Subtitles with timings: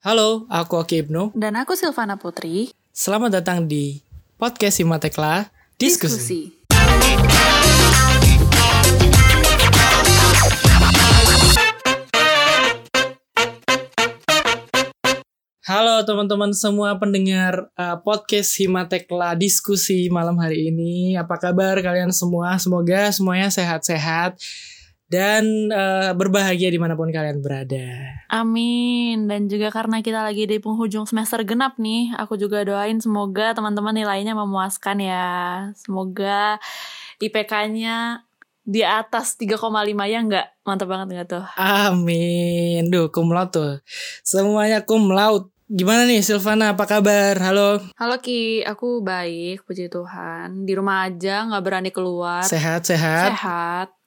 [0.00, 1.36] Halo, aku Oki Ibnu.
[1.36, 2.72] Dan aku Silvana Putri.
[2.88, 4.00] Selamat datang di
[4.40, 6.56] podcast Simatekla Diskusi.
[15.68, 21.20] Halo teman-teman semua pendengar uh, podcast Himatekla Diskusi malam hari ini.
[21.20, 22.56] Apa kabar kalian semua?
[22.56, 24.40] Semoga semuanya sehat-sehat
[25.10, 28.14] dan uh, berbahagia di mana pun kalian berada.
[28.30, 29.26] Amin.
[29.26, 33.90] Dan juga karena kita lagi di penghujung semester genap nih, aku juga doain semoga teman-teman
[33.90, 35.28] nilainya memuaskan ya.
[35.74, 36.62] Semoga
[37.18, 38.22] IPK-nya
[38.62, 39.58] di atas 3,5
[40.06, 40.46] ya enggak?
[40.62, 41.44] Mantap banget enggak tuh?
[41.58, 42.86] Amin.
[42.86, 43.72] Duh, cum laude tuh.
[44.22, 45.50] Semuanya cum laude.
[45.70, 47.38] Gimana nih Silvana, apa kabar?
[47.38, 47.78] Halo.
[47.94, 50.66] Halo Ki, aku baik, puji Tuhan.
[50.66, 52.42] Di rumah aja, nggak berani keluar.
[52.42, 53.38] Sehat, sehat.
[53.38, 53.99] Sehat.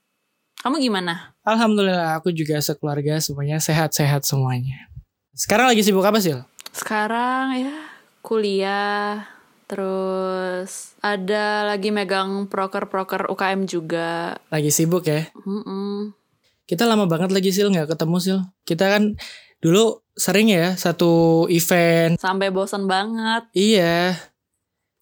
[0.63, 1.35] Kamu gimana?
[1.43, 4.87] Alhamdulillah, aku juga sekeluarga semuanya sehat-sehat semuanya.
[5.35, 6.39] Sekarang lagi sibuk apa sih?
[6.71, 7.75] Sekarang ya
[8.23, 9.27] kuliah,
[9.67, 14.39] terus ada lagi megang proker-proker UKM juga.
[14.47, 15.27] Lagi sibuk ya?
[15.43, 16.15] Mm-mm.
[16.63, 18.39] Kita lama banget lagi Sil nggak ketemu Sil.
[18.63, 19.19] Kita kan
[19.59, 22.15] dulu sering ya satu event.
[22.15, 23.51] Sampai bosan banget.
[23.51, 24.15] Iya.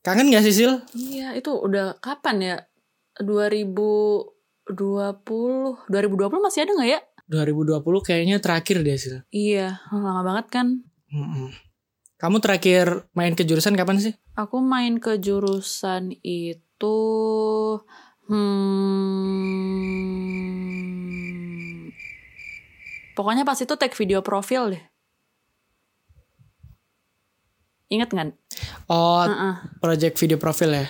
[0.02, 0.81] Kangen gak sih Sil?
[0.98, 2.58] Iya, itu udah kapan ya?
[4.70, 5.90] 2020.
[5.90, 7.00] 2020 masih ada nggak ya?
[7.31, 9.23] 2020 kayaknya terakhir deh Sil.
[9.31, 10.68] Iya, lama banget kan.
[11.09, 11.50] Mm-mm.
[12.22, 14.14] Kamu terakhir main ke jurusan kapan sih?
[14.38, 17.00] Aku main ke jurusan itu
[18.30, 18.62] hmm,
[23.18, 24.84] pokoknya pas itu tag video profil deh.
[27.90, 28.30] Ingat nggak?
[28.86, 29.81] Oh, Heeh.
[29.81, 30.86] project video profil ya?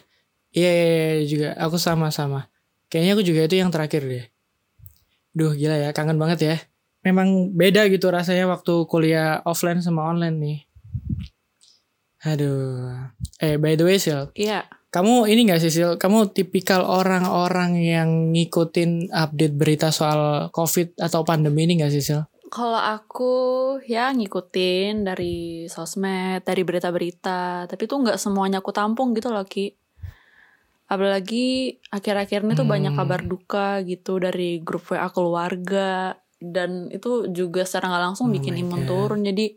[0.52, 0.86] Iya, iya,
[1.16, 1.50] iya, juga.
[1.58, 2.51] Aku sama-sama.
[2.92, 4.26] Kayaknya aku juga itu yang terakhir deh.
[5.32, 5.90] Duh, gila ya.
[5.96, 6.56] Kangen banget ya.
[7.08, 10.60] Memang beda gitu rasanya waktu kuliah offline sama online nih.
[12.28, 13.10] Aduh.
[13.40, 14.30] Eh, by the way, Sil.
[14.36, 14.68] Iya.
[14.92, 15.96] Kamu ini gak sih, Sil?
[15.96, 22.22] Kamu tipikal orang-orang yang ngikutin update berita soal COVID atau pandemi ini gak sih, Sil?
[22.52, 23.32] Kalau aku
[23.88, 29.72] ya ngikutin dari sosmed, dari berita-berita, tapi tuh nggak semuanya aku tampung gitu loh Ki.
[30.92, 32.74] Apalagi akhir-akhir ini tuh Hmm.
[32.76, 38.34] banyak kabar duka gitu dari grup WA keluarga dan itu juga secara nggak langsung Oh
[38.36, 38.88] bikin imun God.
[38.92, 39.22] turun.
[39.24, 39.56] Jadi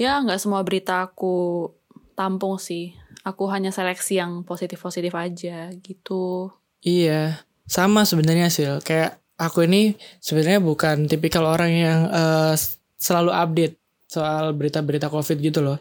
[0.00, 1.68] ya nggak semua berita aku
[2.16, 2.96] tampung sih.
[3.20, 6.48] Aku hanya seleksi yang positif-positif aja gitu.
[6.80, 8.78] Iya, sama sebenarnya Sil.
[8.80, 9.92] Kayak aku ini
[10.22, 12.54] sebenarnya bukan tipikal orang yang eh,
[12.96, 15.76] selalu update soal berita-berita COVID gitu loh.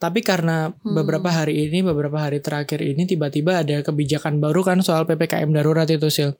[0.00, 0.96] Tapi karena Hmm.
[0.96, 5.84] beberapa hari ini, beberapa hari terakhir ini tiba-tiba ada kebijakan baru kan soal PPKM darurat
[5.84, 6.30] itu Sil.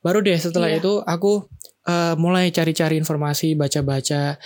[0.00, 0.80] Baru deh setelah Iya.
[0.80, 1.44] itu aku
[1.84, 4.40] eh, mulai cari-cari informasi, baca-baca.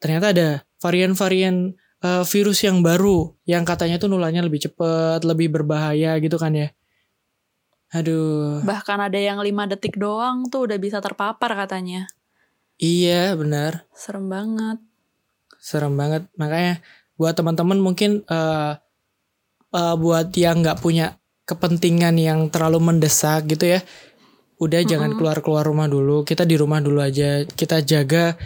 [0.00, 0.48] Ternyata ada
[0.80, 6.56] varian-varian eh, virus yang baru yang katanya tuh nularnya lebih cepat, lebih berbahaya gitu kan
[6.56, 6.72] ya.
[7.90, 8.60] Aduh.
[8.64, 12.08] Bahkan ada yang lima detik doang tuh udah bisa terpapar katanya.
[12.78, 14.78] Iya benar, Serem banget.
[15.58, 16.24] serem banget.
[16.38, 16.78] Makanya
[17.18, 18.72] buat teman-teman mungkin eh
[19.74, 21.18] eh, buat yang nggak punya
[21.48, 23.80] kepentingan yang terlalu mendesak gitu ya,
[24.60, 25.18] udah jangan Mm-mm.
[25.18, 26.22] keluar-keluar rumah dulu.
[26.22, 27.42] Kita di rumah dulu aja.
[27.44, 28.36] Kita jaga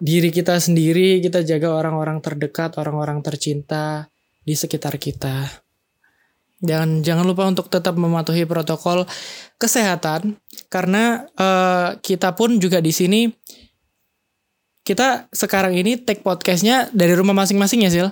[0.00, 4.10] diri kita sendiri, kita jaga orang-orang terdekat, orang-orang tercinta
[4.42, 5.46] di sekitar kita.
[6.60, 9.08] Dan jangan lupa untuk tetap mematuhi protokol
[9.56, 10.36] kesehatan
[10.68, 13.32] karena eh, kita pun juga di sini
[14.90, 18.10] kita sekarang ini take podcastnya dari rumah masing-masing ya Sil?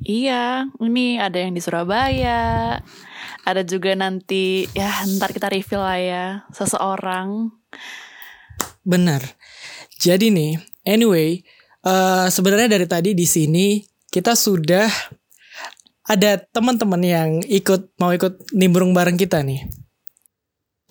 [0.00, 2.80] Iya, ini ada yang di Surabaya.
[3.44, 6.24] Ada juga nanti ya ntar kita reveal lah ya
[6.56, 7.52] seseorang.
[8.80, 9.20] Benar.
[10.00, 10.56] Jadi nih,
[10.88, 11.44] anyway,
[11.84, 14.88] eh sebenarnya dari tadi di sini kita sudah
[16.08, 19.68] ada teman-teman yang ikut mau ikut nimbrung bareng kita nih.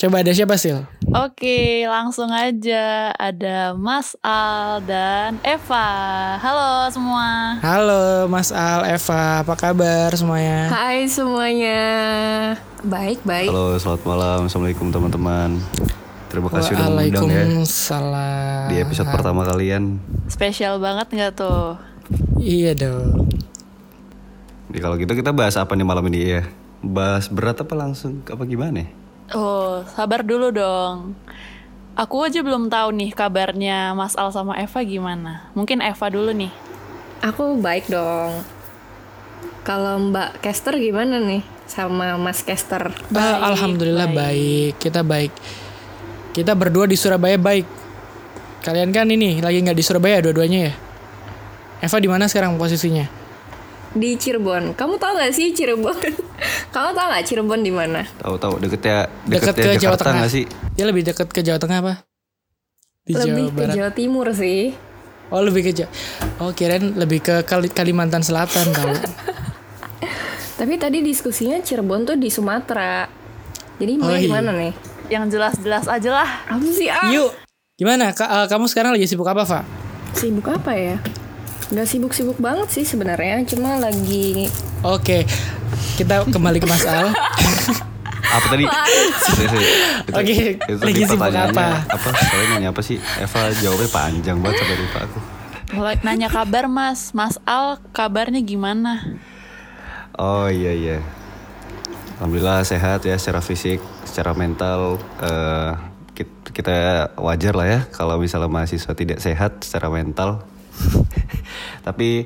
[0.06, 0.86] Coba ada siapa Sil?
[1.18, 5.90] Oke, langsung aja ada Mas Al dan Eva.
[6.38, 7.58] Halo semua.
[7.66, 10.70] Halo Mas Al, Eva, apa kabar semuanya?
[10.70, 11.82] Hai semuanya,
[12.86, 13.50] baik baik.
[13.50, 14.40] Halo, selamat malam.
[14.46, 15.58] Assalamualaikum teman-teman.
[16.30, 18.66] Terima kasih udah mengundang ya Waalaikumsalam.
[18.70, 19.98] di episode pertama kalian.
[20.30, 21.82] Spesial banget nggak tuh?
[22.38, 23.26] Iya dong.
[24.70, 26.46] Jadi kalau gitu kita bahas apa nih malam ini ya?
[26.86, 29.05] Bahas berat apa langsung apa gimana?
[29.34, 31.18] Oh, sabar dulu dong.
[31.98, 35.50] Aku aja belum tahu nih kabarnya Mas Al sama Eva gimana.
[35.58, 36.52] Mungkin Eva dulu nih.
[37.26, 38.46] Aku baik dong.
[39.66, 42.94] Kalau Mbak Kester gimana nih sama Mas Kester?
[43.18, 44.78] Ah, Alhamdulillah baik.
[44.78, 45.34] Kita baik.
[46.36, 47.66] Kita berdua di Surabaya baik.
[48.62, 50.74] Kalian kan ini lagi nggak di Surabaya dua-duanya ya?
[51.82, 53.25] Eva di mana sekarang posisinya?
[53.96, 54.76] Di Cirebon.
[54.76, 55.96] Kamu tahu nggak sih Cirebon?
[56.76, 58.04] Kamu tahu nggak Cirebon di mana?
[58.20, 60.18] Tahu-tahu deketnya Dekat deketnya ke Jawa Jakarta Tengah.
[60.18, 60.44] nggak sih?
[60.76, 61.94] Ya lebih dekat ke Jawa Tengah apa?
[63.02, 63.74] Di Lebih Jawa ke Barat.
[63.74, 64.62] Jawa Timur sih.
[65.28, 65.90] Oh lebih ke Jawa.
[66.38, 68.94] Oh kirain lebih ke Kali- Kalimantan Selatan tahu.
[70.56, 73.08] Tapi tadi diskusinya Cirebon tuh di Sumatera.
[73.76, 74.34] Jadi Oh, mulai di iya.
[74.34, 74.74] mana nih?
[75.08, 76.30] Yang jelas-jelas aja lah.
[76.48, 77.12] Apa sih ah?
[77.12, 77.32] Yuk.
[77.76, 78.12] Gimana?
[78.12, 79.64] Ka- eh, kamu sekarang lagi sibuk apa, Pak?
[80.14, 80.96] Sibuk apa ya?
[81.66, 84.46] Gak sibuk-sibuk banget sih sebenarnya, cuma lagi
[84.86, 85.26] Oke.
[85.98, 87.10] Kita kembali ke Mas Al.
[88.36, 88.66] Apa tadi?
[90.12, 91.68] Oke, itu lagi sibuk pertanyaannya apa?
[91.88, 92.10] Apa?
[92.12, 92.98] Soalnya nanya apa sih?
[93.00, 95.20] Eva jawabnya panjang banget sampai lupa aku.
[96.04, 97.16] Nanya kabar mas.
[97.16, 99.02] Mas Al kabarnya gimana?
[100.20, 100.98] Oh iya iya.
[102.20, 105.72] Alhamdulillah sehat ya secara fisik, secara mental eh,
[106.12, 110.44] kit- kita wajar lah ya kalau misalnya mahasiswa tidak sehat secara mental.
[111.86, 112.26] Tapi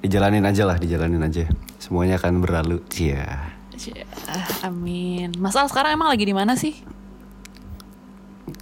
[0.00, 1.44] dijalanin aja lah, dijalanin aja.
[1.76, 2.80] Semuanya akan berlalu.
[2.96, 3.52] Iya.
[4.24, 5.36] Ah, Amin.
[5.36, 6.72] Mas Al sekarang emang lagi di mana sih?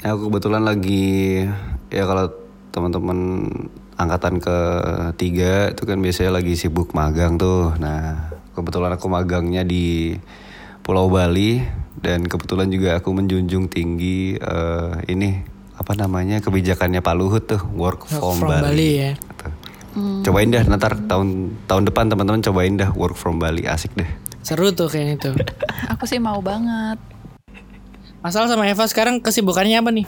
[0.02, 1.46] Aku kebetulan lagi
[1.88, 2.34] ya kalau
[2.74, 3.46] teman-teman
[3.94, 4.56] angkatan ke
[5.14, 7.78] tiga itu kan biasanya lagi sibuk magang tuh.
[7.78, 10.18] Nah kebetulan aku magangnya di
[10.82, 11.62] Pulau Bali
[12.02, 15.40] dan kebetulan juga aku menjunjung tinggi eh, ini
[15.74, 19.12] apa namanya kebijakannya Pak Luhut tuh work from, From Bali ya.
[19.94, 20.26] Gitu.
[20.26, 24.10] Cobain dah nanti tahun tahun depan teman-teman cobain dah work from Bali asik deh.
[24.42, 25.34] Seru tuh kayaknya tuh.
[25.94, 26.98] Aku sih mau banget.
[28.18, 30.06] Mas Al sama Eva sekarang kesibukannya apa nih?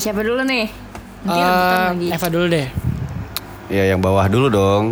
[0.00, 0.66] siapa dulu nih?
[1.26, 2.06] Nanti rebutan lagi.
[2.16, 2.68] Eva dulu deh.
[3.68, 4.84] Ya yang bawah dulu dong.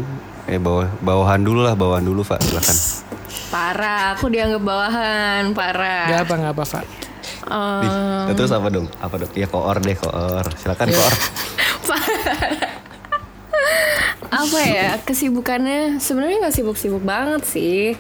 [0.45, 2.77] Eh bawah bawahan dulu lah bawahan dulu Pak silakan.
[3.49, 6.11] Parah, aku dianggap bawahan, parah.
[6.11, 6.85] Gak apa gak apa, Pak.
[7.55, 8.91] Eh, Ih, Terus apa dong?
[8.99, 9.31] Apa dong?
[9.39, 10.45] Ya koor deh koor.
[10.59, 11.15] Silakan koor.
[14.37, 17.95] apa ya kesibukannya sebenarnya nggak sibuk-sibuk banget sih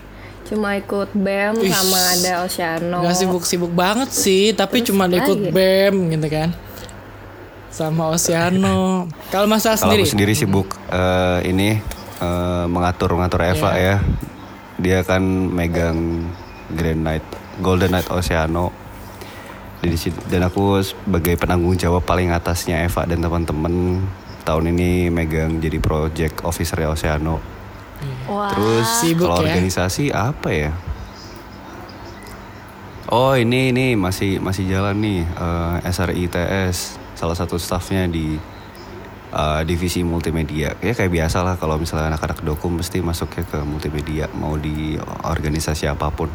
[0.44, 5.38] cuma ikut bem Ih, sama ada Oceano Gak sibuk-sibuk banget sih, tapi Terus cuma ikut
[5.40, 5.48] lagi?
[5.50, 6.52] BEM gitu kan.
[7.68, 9.08] Sama Oceano.
[9.28, 10.04] Kalau Mas Al Kalau sendiri?
[10.04, 11.80] aku sendiri sibuk eh, ini
[12.20, 13.96] eh, mengatur mengatur Eva ya.
[14.76, 16.28] Dia kan megang
[16.68, 17.24] Grand Knight,
[17.58, 18.68] Golden Knight Oceano.
[19.80, 24.04] Di situ- Dan aku sebagai penanggung jawab paling atasnya Eva dan teman-teman
[24.44, 27.40] tahun ini megang jadi project officer Oceano.
[28.28, 28.52] Wah.
[28.52, 29.56] Terus Sibuk kalau ya.
[29.56, 30.72] organisasi apa ya?
[33.08, 38.36] Oh ini ini masih masih jalan nih eh, SRITS salah satu staffnya di
[39.32, 40.76] eh, divisi multimedia.
[40.80, 45.88] Ya kayak biasa lah kalau misalnya anak-anak dokum mesti masuknya ke multimedia mau di organisasi
[45.88, 46.28] apa pun.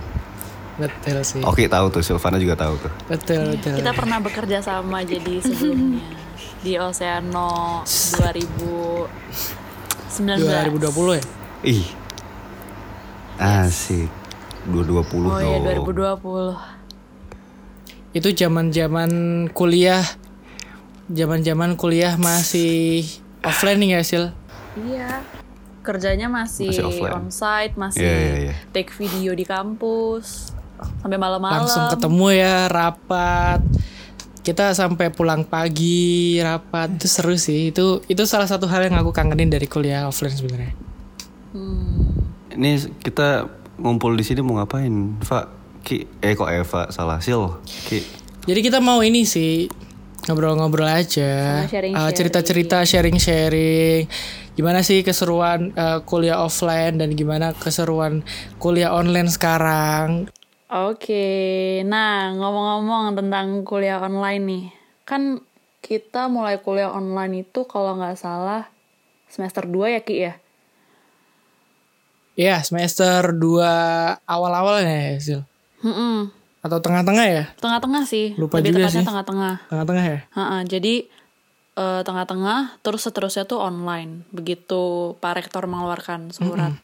[0.80, 1.44] Betul sih.
[1.44, 2.94] Oke tahu tuh Silvana juga tahu tuh.
[3.12, 3.76] Betul, betul.
[3.84, 6.00] Kita pernah bekerja sama jadi sebelumnya
[6.60, 9.08] di Oceano 2019.
[10.20, 11.24] 2020 ya?
[11.64, 11.86] Ih
[13.40, 14.12] asik
[14.68, 15.88] 220 Oh iya dong.
[15.88, 16.60] 2020.
[18.12, 19.12] Itu zaman-zaman
[19.54, 20.04] kuliah.
[21.10, 23.02] Zaman-zaman kuliah masih
[23.42, 24.26] offline nih ya, Sil?
[24.78, 25.24] Iya.
[25.82, 27.14] Kerjanya masih, Masih offline.
[27.18, 28.54] onsite, masih Iya, iya, iya.
[28.70, 30.54] take video di kampus
[31.02, 31.66] sampai malam-malam.
[31.66, 33.64] Langsung ketemu ya, rapat.
[34.50, 36.98] Kita sampai pulang pagi, rapat.
[36.98, 37.70] Itu seru sih.
[37.70, 40.74] Itu itu salah satu hal yang aku kangenin dari kuliah offline sebenarnya.
[42.58, 43.46] Ini kita
[43.78, 45.22] ngumpul di sini mau ngapain?
[45.22, 45.46] Pak
[45.86, 48.02] Ki eh kok Eva salah Sil Ki
[48.50, 49.70] Jadi kita mau ini sih
[50.26, 51.94] ngobrol-ngobrol aja, sharing-sharing.
[51.94, 54.10] Uh, cerita-cerita, sharing-sharing.
[54.58, 58.26] Gimana sih keseruan uh, kuliah offline dan gimana keseruan
[58.58, 60.30] kuliah online sekarang?
[60.70, 64.66] Oke, nah ngomong-ngomong tentang kuliah online nih,
[65.02, 65.42] kan
[65.82, 68.70] kita mulai kuliah online itu kalau nggak salah
[69.26, 70.34] semester 2 ya Ki ya?
[72.38, 73.66] Ya semester 2
[74.30, 75.42] awal-awal ya, Sil.
[75.82, 76.30] Mm-mm.
[76.62, 77.44] Atau tengah-tengah ya?
[77.58, 79.08] Tengah-tengah sih, Lupa lebih juga tepatnya sih.
[79.10, 79.56] tengah-tengah.
[79.74, 80.20] Tengah-tengah ya?
[80.38, 80.96] Ha-ha, jadi
[81.82, 84.22] eh, tengah-tengah, terus seterusnya tuh online.
[84.30, 86.78] Begitu Pak Rektor mengeluarkan surat.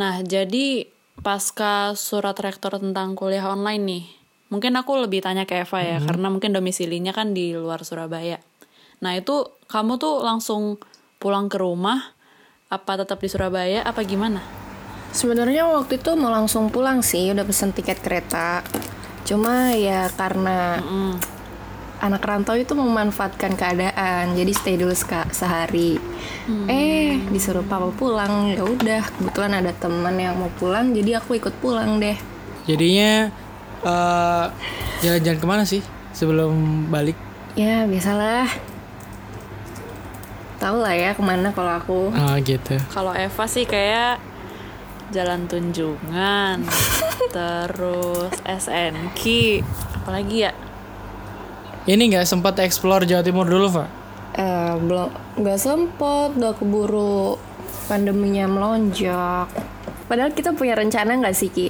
[0.00, 0.88] Nah, jadi
[1.20, 4.04] pasca surat rektor tentang kuliah online nih,
[4.48, 8.40] mungkin aku lebih tanya ke Eva ya, karena mungkin domisilinya kan di luar Surabaya.
[9.00, 10.80] Nah, itu kamu tuh langsung
[11.20, 12.16] pulang ke rumah,
[12.72, 14.60] apa tetap di Surabaya, apa gimana?
[15.10, 18.62] sebenarnya waktu itu mau langsung pulang sih udah pesen tiket kereta
[19.26, 20.78] cuma ya karena
[22.00, 26.00] anak rantau itu memanfaatkan keadaan jadi stay dulu seka- sehari
[26.66, 31.52] eh disuruh papa pulang ya udah kebetulan ada teman yang mau pulang jadi aku ikut
[31.58, 32.16] pulang deh
[32.62, 33.28] Jadinya
[33.80, 34.46] uh,
[35.00, 36.52] jalan-jalan ke mana sih sebelum
[36.86, 37.16] balik?
[37.52, 38.46] ya biasalah
[40.56, 42.00] tahu lah ya ke mana kalau aku.
[42.12, 42.76] Oh gitu.
[42.88, 44.20] Kalau Eva sih kayak
[45.10, 46.62] Jalan Tunjungan,
[47.34, 49.22] terus SNK,
[49.96, 50.52] apalagi ya?
[51.84, 53.88] Ini nggak sempat explore Jawa Timur dulu, Pak?
[54.36, 57.34] Eh, belum nggak sempet udah keburu
[57.88, 59.48] pandeminya melonjak.
[60.06, 61.68] Padahal kita punya rencana nggak sih Ki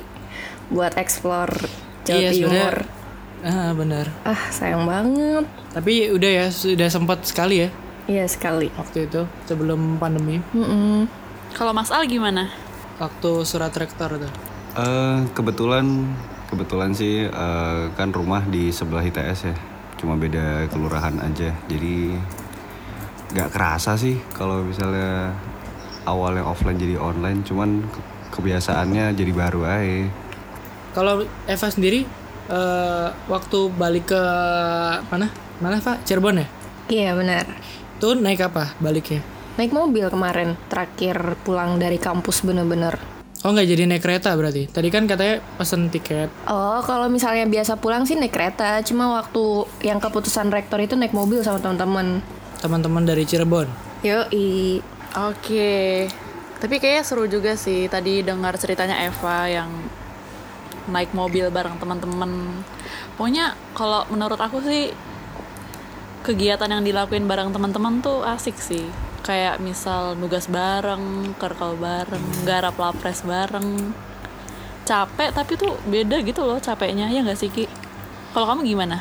[0.68, 1.54] buat explore
[2.04, 2.74] Jawa Iya, Timur?
[3.40, 4.06] Ah benar.
[4.22, 5.44] Ah sayang banget.
[5.72, 7.68] Tapi udah ya sudah sempat sekali ya
[8.04, 8.68] Iya sekali.
[8.74, 10.42] waktu itu sebelum pandemi.
[10.52, 11.06] Mm-mm.
[11.54, 12.50] Kalau Mas Al gimana?
[12.98, 14.32] Waktu surat rektor tuh.
[14.76, 15.86] Eh, kebetulan
[16.52, 19.54] kebetulan sih eh, kan rumah di sebelah ITS ya
[20.00, 22.16] cuma beda kelurahan aja jadi
[23.36, 25.36] nggak kerasa sih kalau misalnya
[26.08, 28.04] awalnya offline jadi online cuman ke-
[28.34, 30.08] kebiasaannya jadi baru aja
[30.90, 32.02] Kalau Eva sendiri
[32.50, 34.22] eh, waktu balik ke
[35.06, 35.30] mana?
[35.62, 36.02] Mana Pak?
[36.02, 36.46] Cirebon ya?
[36.90, 37.46] Iya benar.
[38.02, 39.22] Tuh naik apa baliknya?
[39.54, 43.19] Naik mobil kemarin terakhir pulang dari kampus bener-bener.
[43.40, 44.68] Oh nggak jadi naik kereta berarti?
[44.68, 46.28] Tadi kan katanya pesen tiket.
[46.44, 51.16] Oh, kalau misalnya biasa pulang sih naik kereta, cuma waktu yang keputusan rektor itu naik
[51.16, 52.20] mobil sama teman-teman.
[52.60, 53.64] Teman-teman dari Cirebon.
[54.04, 54.84] Yoi.
[55.10, 56.06] Oke,
[56.62, 59.72] tapi kayaknya seru juga sih tadi dengar ceritanya Eva yang
[60.92, 62.62] naik mobil bareng teman-teman.
[63.18, 64.94] Pokoknya kalau menurut aku sih
[66.22, 68.86] kegiatan yang dilakuin bareng teman-teman tuh asik sih.
[69.20, 73.92] Kayak misal nugas bareng, kerkal bareng, garap lapres bareng.
[74.82, 77.68] Capek tapi tuh beda gitu loh capeknya ya nggak sih Ki?
[78.32, 78.98] Kalau kamu gimana?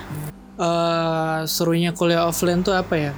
[0.60, 3.12] eh serunya kuliah offline tuh apa ya?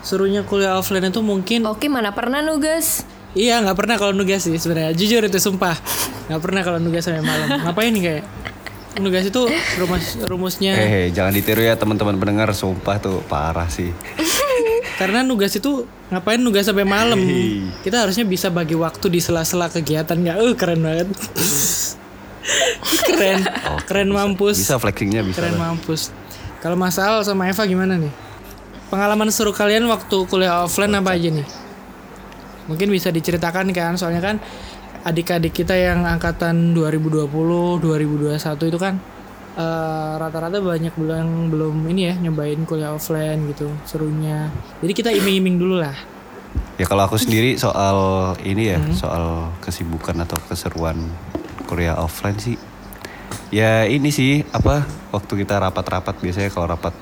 [0.00, 3.02] Serunya kuliah offline itu mungkin Oke, mana pernah nugas?
[3.36, 4.94] iya nggak pernah kalau nugas sih sebenarnya.
[4.94, 5.74] Jujur itu sumpah
[6.30, 7.50] nggak pernah kalau nugas sampai malam.
[7.66, 8.24] Ngapain nih kayak
[8.96, 9.42] nugas itu
[9.76, 13.92] rumus rumusnya eh jangan ditiru ya teman-teman pendengar sumpah tuh parah sih
[14.96, 17.18] karena nugas itu ngapain nugas sampai malam.
[17.84, 20.36] Kita harusnya bisa bagi waktu di sela-sela kegiatan nggak?
[20.40, 21.08] Eh keren banget.
[23.08, 23.40] keren,
[23.84, 24.56] keren mampus.
[24.62, 25.72] bisa flexingnya bisa Keren lah.
[25.74, 26.14] mampus.
[26.62, 28.10] Kalau Mas Al sama Eva gimana nih?
[28.86, 31.46] Pengalaman seru kalian waktu kuliah offline apa aja nih?
[32.70, 34.36] Mungkin bisa diceritakan kan, soalnya kan
[35.06, 37.30] adik-adik kita yang angkatan 2020,
[37.82, 38.98] 2021 itu kan
[39.56, 44.52] eh, rata-rata banyak belum belum ini ya nyobain kuliah offline gitu serunya.
[44.84, 45.96] Jadi kita iming-iming dulu lah.
[46.76, 48.92] Ya kalau aku sendiri soal ini ya, Hmm.
[48.92, 49.24] soal
[49.64, 50.96] kesibukan atau keseruan
[51.64, 52.56] kuliah offline sih.
[53.48, 56.92] Ya ini sih apa waktu kita rapat-rapat biasanya kalau rapat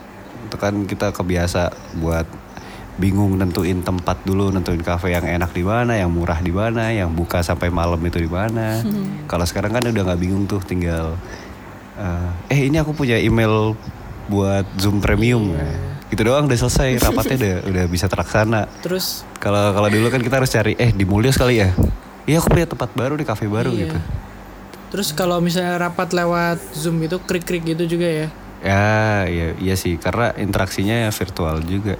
[0.47, 2.27] itu kan kita kebiasa buat
[2.95, 7.11] bingung nentuin tempat dulu, nentuin kafe yang enak di mana, yang murah di mana, yang
[7.11, 8.79] buka sampai malam itu di mana.
[9.27, 11.19] Kalau sekarang kan udah nggak bingung tuh, tinggal
[11.97, 13.75] eh, eh ini aku punya email
[14.27, 15.53] buat Zoom Premium.
[16.09, 18.71] Gitu doang udah selesai, rapatnya udah udah bisa terlaksana.
[18.81, 21.75] Terus Kalau kalau dulu kan kita harus cari eh di Mulyos kali ya.
[22.25, 23.89] Iya aku punya tempat baru di kafe baru Iya.
[23.89, 23.99] gitu.
[24.89, 28.27] terus kalau misalnya rapat lewat Zoom itu krik-krik gitu juga ya.
[28.63, 28.87] Ya
[29.27, 31.99] iya iya sih karena interaksinya virtual juga.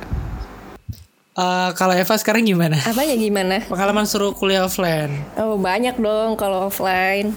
[1.35, 2.79] Eh, kalau Eva sekarang gimana?
[2.79, 3.59] Apanya gimana?
[3.67, 7.35] Pengalaman seru kuliah offline Oh, banyak dong kalau offline.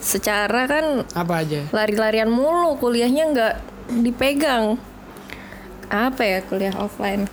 [0.00, 1.60] Secara kan apa aja?
[1.70, 3.54] lari-larian mulu, kuliahnya nggak
[4.00, 4.80] dipegang.
[5.92, 7.28] Apa ya kuliah offline?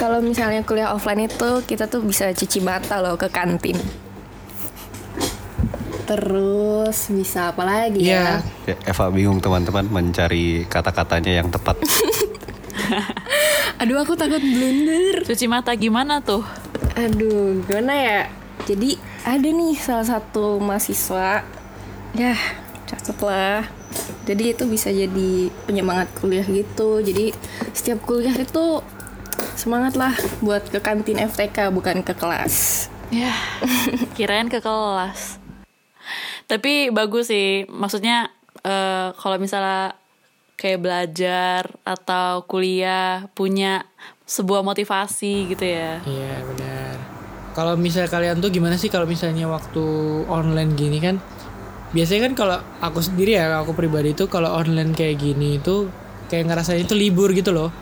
[0.00, 3.76] Kalau misalnya kuliah offline itu kita tuh bisa cuci mata loh ke kantin.
[6.08, 8.42] Terus bisa apa lagi ya?
[8.66, 11.78] Ya, Eva bingung teman-teman mencari kata-katanya yang tepat.
[13.80, 15.22] Aduh aku takut blunder.
[15.22, 16.42] Cuci mata gimana tuh?
[16.98, 18.20] Aduh, gimana ya?
[18.66, 21.46] Jadi ada nih salah satu mahasiswa,
[22.14, 22.34] ya
[22.90, 23.66] cakep lah.
[24.26, 27.02] Jadi itu bisa jadi penyemangat kuliah gitu.
[27.02, 27.34] Jadi
[27.74, 28.82] setiap kuliah itu
[29.54, 32.86] semangat lah buat ke kantin FTK bukan ke kelas.
[33.10, 33.34] Ya,
[34.16, 35.42] kirain ke kelas.
[36.46, 38.30] Tapi bagus sih, maksudnya
[38.62, 39.98] eh, kalau misalnya
[40.60, 43.88] kayak belajar atau kuliah punya
[44.28, 46.04] sebuah motivasi gitu ya.
[46.04, 46.94] Iya benar.
[47.50, 49.82] Kalau misalnya kalian tuh gimana sih kalau misalnya waktu
[50.30, 51.18] online gini kan?
[51.90, 55.90] Biasanya kan kalau aku sendiri ya, aku pribadi tuh kalau online kayak gini itu
[56.30, 57.74] kayak ngerasain itu libur gitu loh.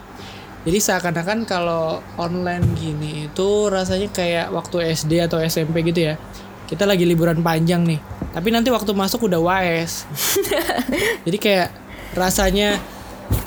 [0.64, 6.14] Jadi seakan-akan kalau online gini itu rasanya kayak waktu SD atau SMP gitu ya.
[6.68, 8.00] Kita lagi liburan panjang nih.
[8.32, 10.04] Tapi nanti waktu masuk udah WAES.
[11.24, 11.68] Jadi kayak
[12.16, 12.80] rasanya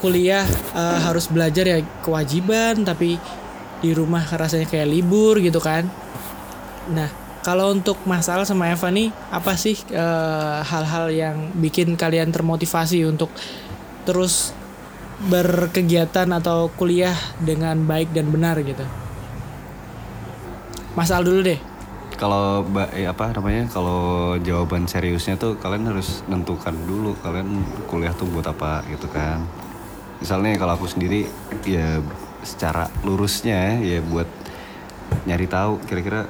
[0.01, 0.45] kuliah
[0.77, 3.17] eh, harus belajar ya kewajiban tapi
[3.81, 5.89] di rumah rasanya kayak libur gitu kan.
[6.93, 13.01] Nah, kalau untuk masalah sama Eva nih apa sih eh, hal-hal yang bikin kalian termotivasi
[13.05, 13.33] untuk
[14.05, 14.53] terus
[15.21, 18.85] berkegiatan atau kuliah dengan baik dan benar gitu?
[20.97, 21.59] Mas Al dulu deh.
[22.17, 23.65] Kalau eh, apa namanya?
[23.69, 29.41] Kalau jawaban seriusnya tuh kalian harus nentukan dulu kalian kuliah tuh buat apa gitu kan.
[30.21, 31.25] Misalnya kalau aku sendiri
[31.65, 31.97] ya
[32.45, 34.29] secara lurusnya ya buat
[35.25, 36.25] nyari tahu kira-kira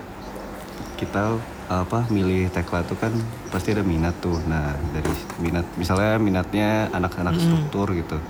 [1.02, 1.42] kita
[1.72, 3.10] apa milih tekla tuh kan
[3.50, 4.38] pasti ada minat tuh.
[4.46, 5.10] Nah, dari
[5.42, 8.22] minat misalnya minatnya anak-anak struktur gitu.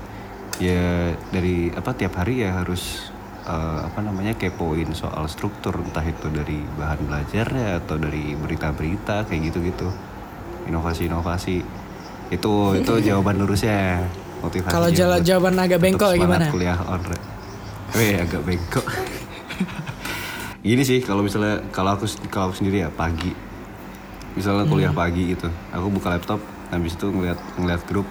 [0.56, 3.12] Ya dari apa tiap hari ya harus
[3.44, 9.52] eh, apa namanya kepoin soal struktur entah itu dari bahan belajarnya atau dari berita-berita kayak
[9.52, 9.92] gitu-gitu.
[10.72, 11.60] Inovasi-inovasi.
[12.32, 14.06] Itu itu jawaban lurusnya.
[14.42, 14.90] Motivasi Kalau
[15.22, 16.50] jawaban agak bengkok gimana?
[16.50, 17.26] kuliah online.
[17.94, 18.86] Weh agak bengkok.
[20.62, 23.34] Gini sih kalau misalnya kalau aku kalau aku sendiri ya pagi.
[24.38, 25.50] Misalnya kuliah pagi gitu.
[25.74, 26.38] Aku buka laptop
[26.70, 28.06] habis itu ngeliat ngeliat grup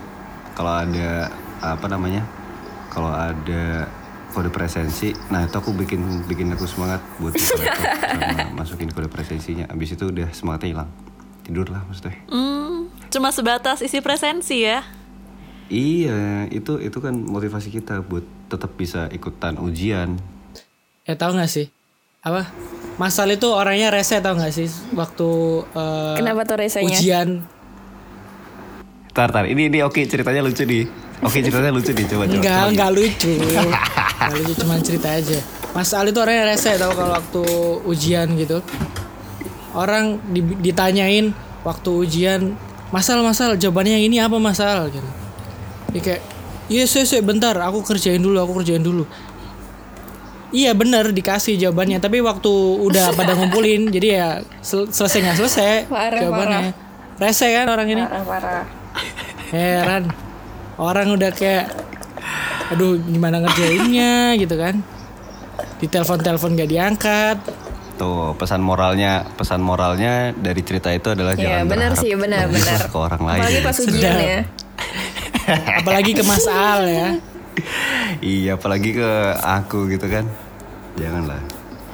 [0.53, 1.31] kalau ada
[1.63, 2.27] apa namanya?
[2.91, 3.87] Kalau ada
[4.35, 9.07] kode presensi, nah itu aku bikin bikin aku semangat buat buka laptop sama masukin kode
[9.07, 9.65] presensinya.
[9.71, 10.89] Habis itu udah semangatnya hilang.
[11.47, 12.19] Tidur lah maksudnya.
[12.27, 14.83] Hmm, cuma sebatas isi presensi ya.
[15.71, 20.19] Iya, itu itu kan motivasi kita buat tetap bisa ikutan ujian.
[21.07, 21.71] Eh tahu nggak sih?
[22.21, 22.45] Apa?
[23.01, 25.29] Masal itu orangnya rese tau nggak sih waktu
[25.73, 26.93] eh, Kenapa tuh resenya?
[26.93, 27.29] ujian
[29.11, 29.43] Tar, tar.
[29.43, 30.87] Ini, ini oke ceritanya lucu nih.
[31.19, 32.05] Oke ceritanya lucu nih.
[32.07, 32.37] Coba, coba.
[32.39, 32.69] Enggak, coba.
[32.71, 33.33] enggak lucu.
[34.23, 35.39] Enggak lucu cuman cerita aja.
[35.75, 37.43] Mas Al itu orangnya rese tau kalau waktu
[37.91, 38.63] ujian gitu.
[39.75, 41.35] Orang di- ditanyain
[41.67, 42.55] waktu ujian,
[42.95, 45.09] "Masal, masal, jawabannya yang ini apa, Masal?" gitu.
[45.91, 46.21] Dia kayak,
[46.71, 49.03] "Iya, saya, saya, bentar, aku kerjain dulu, aku kerjain dulu."
[50.51, 52.51] Iya bener dikasih jawabannya tapi waktu
[52.83, 54.27] udah pada ngumpulin jadi ya
[54.59, 56.61] sel- selesai nggak selesai Parah, jawabannya
[57.17, 58.65] rese kan orang ini Parah-parah.
[59.51, 60.03] Heran.
[60.75, 61.71] Orang udah kayak
[62.71, 64.79] aduh gimana ngerjainnya gitu kan.
[65.77, 67.37] Di telepon-telepon gak diangkat.
[67.97, 72.79] Tuh pesan moralnya, pesan moralnya dari cerita itu adalah Iya, jangan benar sih, benar, benar.
[72.87, 73.41] ke orang lain.
[73.43, 74.39] Apalagi pas ujian ya.
[75.77, 77.09] Apalagi ke Mas Al ya.
[78.23, 80.25] iya, apalagi ke aku gitu kan.
[80.99, 81.41] Janganlah.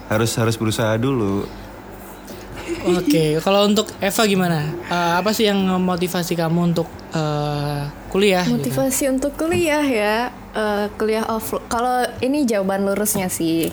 [0.07, 1.45] Harus harus berusaha dulu.
[2.87, 4.59] Oke, kalau untuk Eva gimana?
[4.91, 7.81] Eh, apa sih yang memotivasi kamu untuk eh,
[8.11, 8.43] kuliah?
[8.43, 8.59] gitu?
[8.59, 10.15] Motivasi untuk kuliah ya,
[10.55, 11.55] eh, kuliah off.
[11.71, 13.71] Kalau ini jawaban lurusnya sih.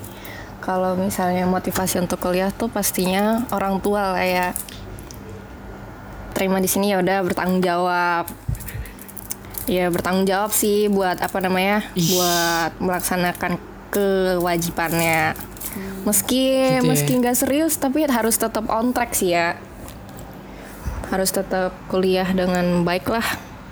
[0.63, 4.49] Kalau misalnya motivasi untuk kuliah tuh pastinya orang tua lah ya.
[6.33, 8.27] Terima di sini ya udah bertanggung jawab.
[9.69, 11.85] Ya bertanggung jawab sih buat apa namanya?
[11.93, 15.39] Buat melaksanakan kewajibannya.
[16.03, 16.87] Meski Gitu ya.
[16.87, 19.59] meski nggak serius tapi harus tetap on track sih ya
[21.15, 23.25] harus tetap kuliah dengan baik lah.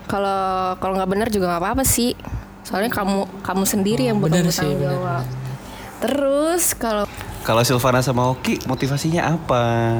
[0.07, 2.15] Kalau kalau nggak benar juga nggak apa-apa sih.
[2.63, 5.25] Soalnya kamu kamu sendiri yang benar bakal sih, bertanggung benar, jawab.
[6.03, 7.05] Terus kalau
[7.43, 9.99] Kalau Silvana sama Oki motivasinya apa?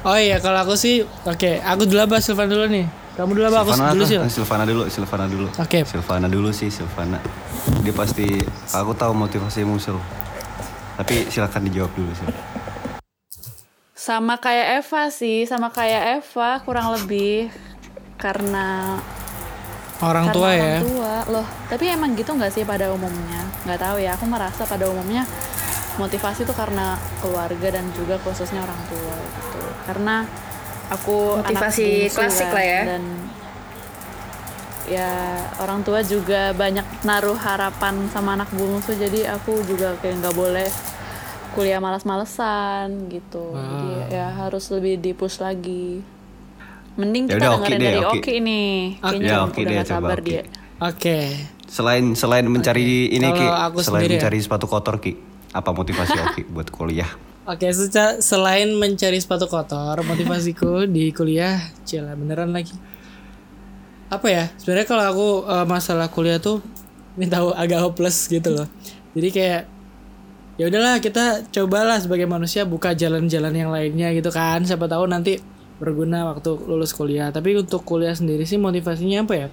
[0.00, 2.88] Oh iya, kalau aku sih oke, aku dulu apa Silvan dulu nih.
[3.16, 4.16] Kamu dulu apa aku Silvana dulu sih?
[4.20, 5.46] Eh, Silvana dulu, Silvana dulu.
[5.56, 5.88] Oke.
[5.88, 7.16] Silvana dulu sih, Silvana.
[7.80, 8.28] Dia pasti
[8.76, 9.96] aku tahu motivasimu Sil.
[11.00, 12.28] Tapi silakan dijawab dulu Sil.
[13.96, 17.48] Sama kayak Eva sih, sama kayak Eva kurang lebih
[18.20, 19.00] karena
[19.96, 20.78] Orang karena tua orang ya.
[20.84, 21.46] tua loh.
[21.72, 23.48] Tapi emang gitu nggak sih pada umumnya?
[23.64, 24.12] Nggak tahu ya.
[24.12, 25.24] Aku merasa pada umumnya
[25.96, 29.64] motivasi itu karena keluarga dan juga khususnya orang tua gitu.
[29.88, 30.28] Karena
[30.88, 32.82] aku anak Motivasi bungsu klasik kan, lah ya.
[32.86, 33.02] Dan
[34.86, 35.10] ya
[35.58, 40.68] orang tua juga banyak naruh harapan sama anak bungsu jadi aku juga kayak nggak boleh
[41.52, 43.50] kuliah malas-malesan gitu.
[43.50, 46.04] Jadi ya harus lebih dipush lagi.
[46.96, 48.18] Mending Ya kita udah, Oki dengerin deh, dari Oki.
[48.20, 48.72] Oki nih.
[49.00, 50.28] Kayaknya Ya, udah Oki deh, nggak coba, sabar Oki.
[50.28, 50.42] dia.
[50.76, 51.18] Oke.
[51.66, 54.18] Selain selain mencari ini Kalau Ki, aku selain sendiri ya.
[54.22, 55.12] mencari sepatu kotor Ki,
[55.50, 57.10] apa motivasi Oki buat kuliah?
[57.52, 61.56] Oke, seca- selain mencari sepatu kotor, motivasiku di kuliah,
[61.88, 62.74] cila beneran lagi.
[64.06, 64.44] Apa ya?
[64.58, 66.62] Sebenarnya kalau aku eh, masalah kuliah tuh
[67.18, 68.68] ini tahu agak hopeless gitu loh.
[69.16, 69.60] Jadi kayak
[70.60, 74.62] ya udahlah kita cobalah sebagai manusia buka jalan-jalan yang lainnya gitu kan.
[74.68, 75.38] Siapa tahu nanti
[75.82, 77.28] berguna waktu lulus kuliah.
[77.34, 79.48] Tapi untuk kuliah sendiri sih motivasinya apa ya?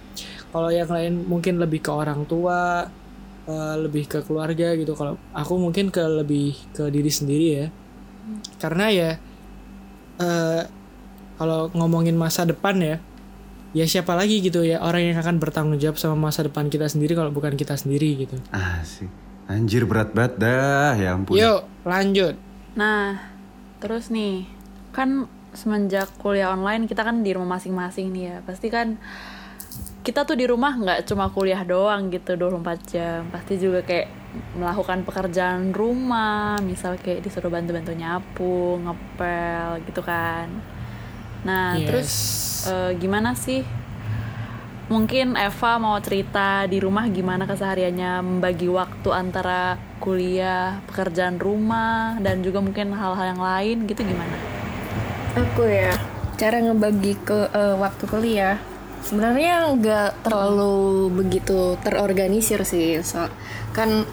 [0.54, 2.88] Kalau yang lain mungkin lebih ke orang tua,
[3.50, 4.94] eh, lebih ke keluarga gitu.
[5.00, 6.44] Kalau aku mungkin ke lebih
[6.76, 7.68] ke diri sendiri ya
[8.60, 9.12] karena ya
[10.22, 10.62] eh
[11.36, 12.98] kalau ngomongin masa depan ya
[13.74, 17.18] ya siapa lagi gitu ya orang yang akan bertanggung jawab sama masa depan kita sendiri
[17.18, 19.10] kalau bukan kita sendiri gitu Ah sih.
[19.44, 21.36] Anjir berat banget dah, ya ampun.
[21.36, 22.40] yuk lanjut
[22.74, 23.22] Nah,
[23.78, 24.50] terus nih,
[24.90, 28.36] kan semenjak kuliah online kita kan di rumah masing-masing nih ya.
[28.42, 28.98] Pasti kan
[30.04, 33.24] kita tuh di rumah nggak cuma kuliah doang gitu 24 jam.
[33.32, 34.12] Pasti juga kayak
[34.60, 40.52] melakukan pekerjaan rumah, misal kayak disuruh bantu-bantu nyapu, ngepel gitu kan.
[41.48, 41.88] Nah, Yes.
[41.88, 42.12] terus
[42.68, 43.64] eh, gimana sih?
[44.92, 52.44] Mungkin Eva mau cerita di rumah gimana kesehariannya membagi waktu antara kuliah, pekerjaan rumah, dan
[52.44, 54.36] juga mungkin hal-hal yang lain gitu gimana?
[55.40, 55.96] Aku ya,
[56.36, 58.73] cara ngebagi ke eh, waktu kuliah
[59.04, 63.28] sebenarnya nggak terlalu begitu terorganisir sih, so,
[63.76, 64.08] kan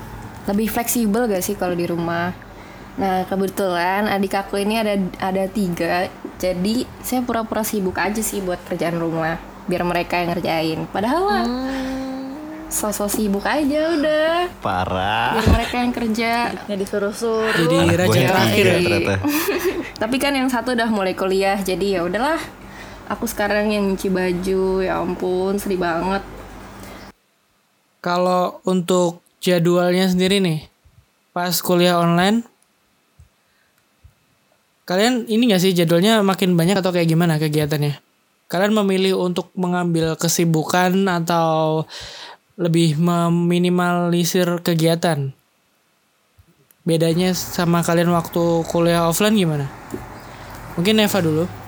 [0.48, 2.35] lebih fleksibel gak sih kalau di rumah.
[2.98, 8.59] Nah kebetulan adik aku ini ada ada tiga, jadi saya pura-pura sibuk aja sih buat
[8.66, 9.38] kerjaan rumah,
[9.70, 10.85] biar mereka yang ngerjain.
[10.90, 11.44] Padahal mah
[12.70, 15.35] sosok sibuk aja udah, Parah.
[15.38, 16.33] biar mereka yang kerja.
[16.70, 17.50] Ya disuruh-suruh.
[17.50, 18.74] Jadi Anak raja terakhir ya.
[18.79, 19.14] ternyata.
[20.07, 22.38] Tapi kan yang satu udah mulai kuliah, jadi ya udahlah.
[23.11, 26.23] Aku sekarang yang nyuci baju, ya ampun, sedih banget.
[27.99, 30.70] Kalau untuk jadwalnya sendiri nih,
[31.35, 32.46] pas kuliah online,
[34.87, 37.99] kalian ini gak sih jadwalnya makin banyak atau kayak gimana kegiatannya?
[38.46, 41.90] Kalian memilih untuk mengambil kesibukan atau
[42.55, 45.35] lebih meminimalisir kegiatan?
[46.87, 49.66] Bedanya sama kalian waktu kuliah offline gimana?
[50.79, 51.60] Mungkin Eva dulu.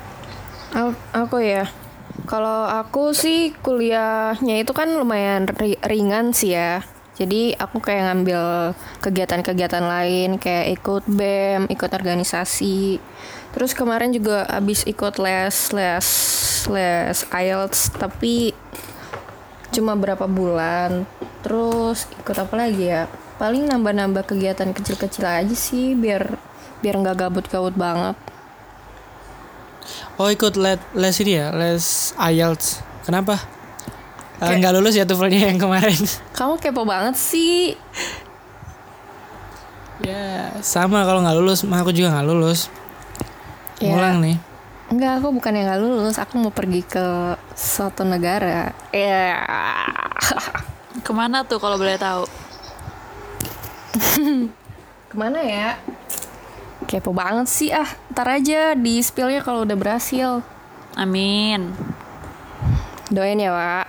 [0.73, 1.69] Aku, ya,
[2.25, 6.81] kalau aku sih kuliahnya itu kan lumayan ri- ringan sih ya.
[7.13, 8.73] Jadi aku kayak ngambil
[9.05, 12.97] kegiatan-kegiatan lain kayak ikut BEM, ikut organisasi.
[13.53, 16.09] Terus kemarin juga abis ikut les les
[16.73, 18.57] les IELTS tapi
[19.77, 21.05] cuma berapa bulan.
[21.45, 23.13] Terus ikut apa lagi ya?
[23.37, 26.41] Paling nambah-nambah kegiatan kecil-kecil aja sih biar
[26.81, 28.17] biar nggak gabut-gabut banget.
[30.21, 32.83] Oh ikut les, les ini ya, les IELTS.
[33.07, 33.39] Kenapa?
[34.43, 35.99] Eh, Nggak lulus ya TOEFL-nya yang kemarin.
[36.35, 37.79] Kamu kepo banget sih.
[40.03, 42.67] ya sama kalau nggak lulus, mah aku juga nggak lulus.
[43.79, 43.95] Ya.
[43.95, 44.37] Ngulang nih.
[44.93, 46.21] Enggak, aku bukan yang gak lulus.
[46.21, 48.77] Aku mau pergi ke suatu negara.
[48.93, 49.41] Ya.
[51.01, 52.29] Ke mana tuh kalau boleh tahu?
[55.11, 55.81] Ke mana ya?
[56.93, 57.89] Kepo banget sih ah.
[58.13, 60.45] Ntar aja di spillnya kalau udah berhasil.
[60.93, 61.73] Amin.
[63.09, 63.87] Doain ya, Wak.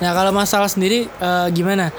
[0.00, 1.92] Nah kalau masalah sendiri eh, gimana?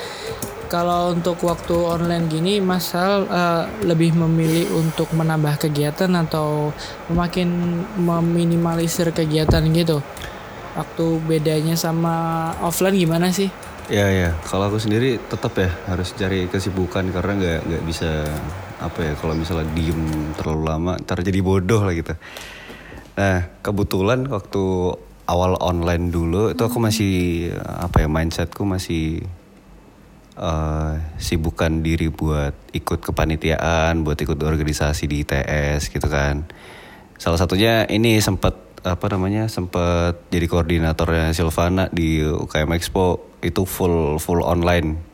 [0.74, 6.74] Kalau untuk waktu online gini, Masal eh, lebih memilih untuk menambah kegiatan atau
[7.14, 10.02] makin meminimalisir kegiatan gitu?
[10.74, 13.54] Waktu bedanya sama offline gimana sih?
[13.86, 18.26] Ya ya, kalau aku sendiri tetap ya harus cari kesibukan karena nggak nggak bisa
[18.82, 22.18] apa ya kalau misalnya diem terlalu lama ntar jadi bodoh lah gitu.
[23.16, 24.64] Nah kebetulan waktu
[25.30, 27.14] awal online dulu itu aku masih
[27.62, 29.22] apa ya mindsetku masih
[30.42, 36.50] eh sibukkan diri buat ikut kepanitiaan, buat ikut organisasi di ITS gitu kan.
[37.22, 44.18] Salah satunya ini sempat apa namanya sempat jadi koordinatornya Silvana di UKM Expo itu full
[44.18, 45.11] full online.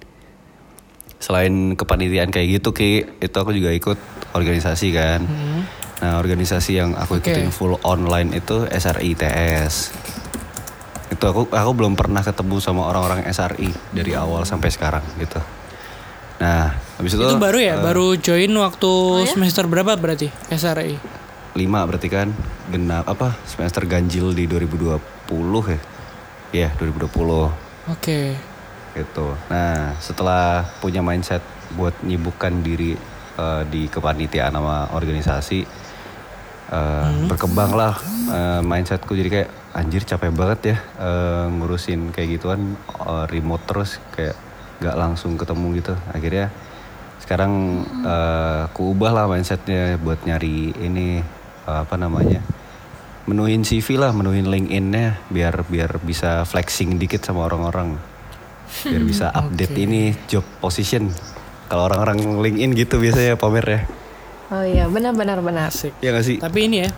[1.17, 3.97] Selain kepanitiaan kayak gitu Ki, itu aku juga ikut
[4.37, 5.25] organisasi kan.
[5.97, 9.97] Nah, organisasi yang aku ikutin full online itu SRI ITS.
[11.09, 15.41] Itu aku aku belum pernah ketemu sama orang-orang SRI dari awal sampai sekarang gitu.
[16.37, 16.69] Nah,
[17.01, 18.91] habis itu Itu baru ya, eh, baru join waktu
[19.25, 21.01] semester berapa berarti SRI?
[21.57, 22.29] 5 berarti kan
[22.69, 25.01] genap apa semester ganjil di 2020
[25.73, 25.79] ya.
[26.53, 27.49] Iya, 2020
[27.89, 28.37] Oke.
[28.97, 29.37] Gitu.
[29.53, 31.41] Nah, setelah punya mindset
[31.77, 32.95] buat nyibukkan diri
[33.37, 35.59] eh, di kepanitiaan sama organisasi
[36.71, 37.93] eh, berkembang lah
[38.31, 44.01] eh, mindsetku jadi kayak anjir capek banget ya eh, ngurusin kayak gituan eh, remote terus
[44.15, 44.35] kayak
[44.81, 45.93] nggak langsung ketemu gitu.
[46.13, 46.47] Akhirnya
[47.21, 51.21] sekarang eh, aku ubah lah mindsetnya buat nyari ini
[51.67, 52.41] eh, apa namanya
[53.27, 57.99] menuhin CV lah, menuhin LinkedIn-nya biar biar bisa flexing dikit sama orang-orang.
[58.85, 61.09] Biar bisa update ini job position.
[61.67, 63.81] Kalau orang-orang LinkedIn gitu biasanya pamer ya.
[64.47, 65.43] Oh iya, benar benar.
[65.67, 65.91] Asik.
[65.99, 66.39] Ya gak sih?
[66.39, 66.89] Tapi ini ya,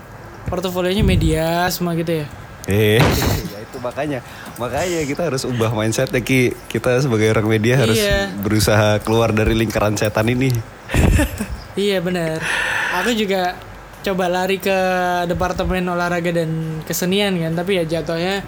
[0.46, 2.26] portofolionya media semua gitu ya.
[2.70, 3.02] Eh,
[3.52, 4.22] ya itu makanya.
[4.54, 6.54] Makanya kita harus ubah mindsetnya Ki.
[6.70, 8.30] Kita sebagai orang media harus Iya.
[8.38, 10.54] berusaha keluar dari lingkaran setan ini.
[11.78, 12.42] Iya benar.
[13.00, 13.54] Aku juga
[14.02, 14.74] coba lari ke
[15.30, 18.42] departemen olahraga dan kesenian kan, tapi ya jatuhnya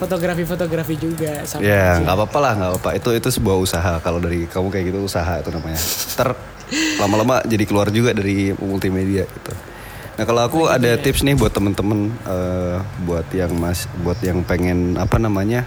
[0.00, 2.90] fotografi-fotografi juga sama Ya nggak apa-apa lah nggak apa-apa.
[2.96, 4.00] Itu itu sebuah usaha.
[4.00, 5.80] Kalau dari kamu kayak gitu usaha itu namanya.
[6.16, 6.28] Ter
[7.02, 9.52] lama-lama jadi keluar juga dari multimedia gitu.
[10.16, 14.94] Nah kalau aku ada tips nih buat temen-temen eh, buat yang mas buat yang pengen
[15.00, 15.64] apa namanya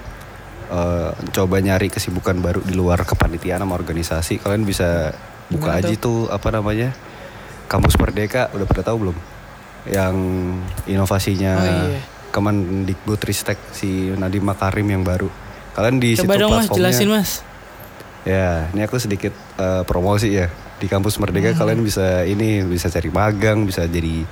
[0.69, 5.11] eh, coba nyari kesibukan baru di luar kepanitiaan sama organisasi kalian bisa
[5.49, 6.93] buka Gimana aja tuh apa namanya
[7.65, 9.17] kampus merdeka udah pada tahu belum
[9.89, 10.15] yang
[10.87, 11.99] inovasinya Oh, iya.
[12.33, 15.29] Kemendikbud Ristek si Nadiem Makarim yang baru
[15.73, 17.31] kalian di Coba situ dong mas, platformnya jelasin mas.
[18.23, 20.47] Ya, ini aku sedikit eh, promosi ya.
[20.77, 21.59] Di kampus Merdeka Hmm.
[21.59, 24.25] kalian bisa ini bisa cari magang, bisa jadi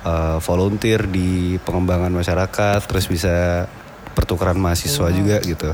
[0.00, 3.66] eh, volunteer di pengembangan masyarakat, terus bisa
[4.10, 5.70] pertukaran mahasiswa juga gitu.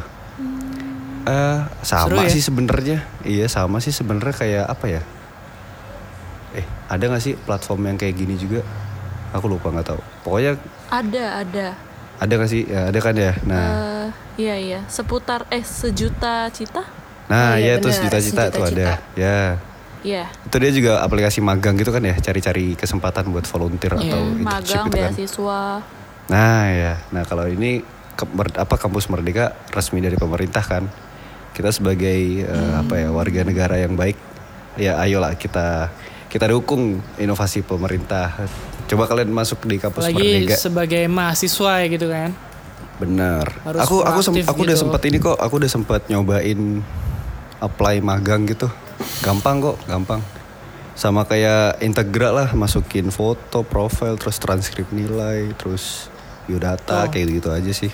[1.26, 2.30] Eh sama Seru ya?
[2.30, 2.98] sih sebenarnya.
[3.24, 5.02] Iya, sama sih sebenarnya kayak apa ya?
[6.54, 8.62] Eh, ada gak sih platform yang kayak gini juga?
[9.34, 10.00] Aku lupa nggak tahu.
[10.22, 10.54] Pokoknya
[10.86, 11.66] Ada, ada.
[12.16, 12.62] ada gak sih?
[12.64, 13.32] Ya, ada kan ya.
[13.42, 14.06] Nah, Eh,
[14.38, 16.82] iya iya, seputar eh sejuta cita?
[17.26, 19.18] nah Oh, iya ya terus benar, cita-cita tuh Sejuta ada.
[19.18, 19.40] Ya.
[20.00, 20.24] Iya.
[20.46, 24.46] Itu dia juga aplikasi magang gitu kan ya, cari-cari kesempatan buat volunteer Iya, atau internship
[24.46, 25.10] Magang, gitu kan.
[25.10, 25.62] beasiswa.
[26.26, 30.86] Nah ya, nah kalau ini ke- apa kampus Merdeka resmi dari pemerintah kan.
[31.50, 34.14] Kita sebagai eh, apa ya warga negara yang baik,
[34.76, 35.90] ya ayolah kita
[36.28, 38.46] kita dukung inovasi pemerintah.
[38.86, 40.56] Coba kalian masuk di kampus Apalagi Merdeka.
[40.56, 42.30] sebagai mahasiswa ya gitu kan.
[42.96, 43.44] Bener.
[43.60, 44.82] Harus aku aku sem- aku udah gitu.
[44.82, 46.80] sempat ini kok, aku udah sempat nyobain
[47.58, 48.70] apply magang gitu.
[49.20, 50.22] Gampang kok, gampang.
[50.94, 56.08] Sama kayak integral lah, masukin foto, profil, terus transkrip nilai, terus
[56.46, 57.10] biodata Oh.
[57.10, 57.92] kayak gitu aja sih.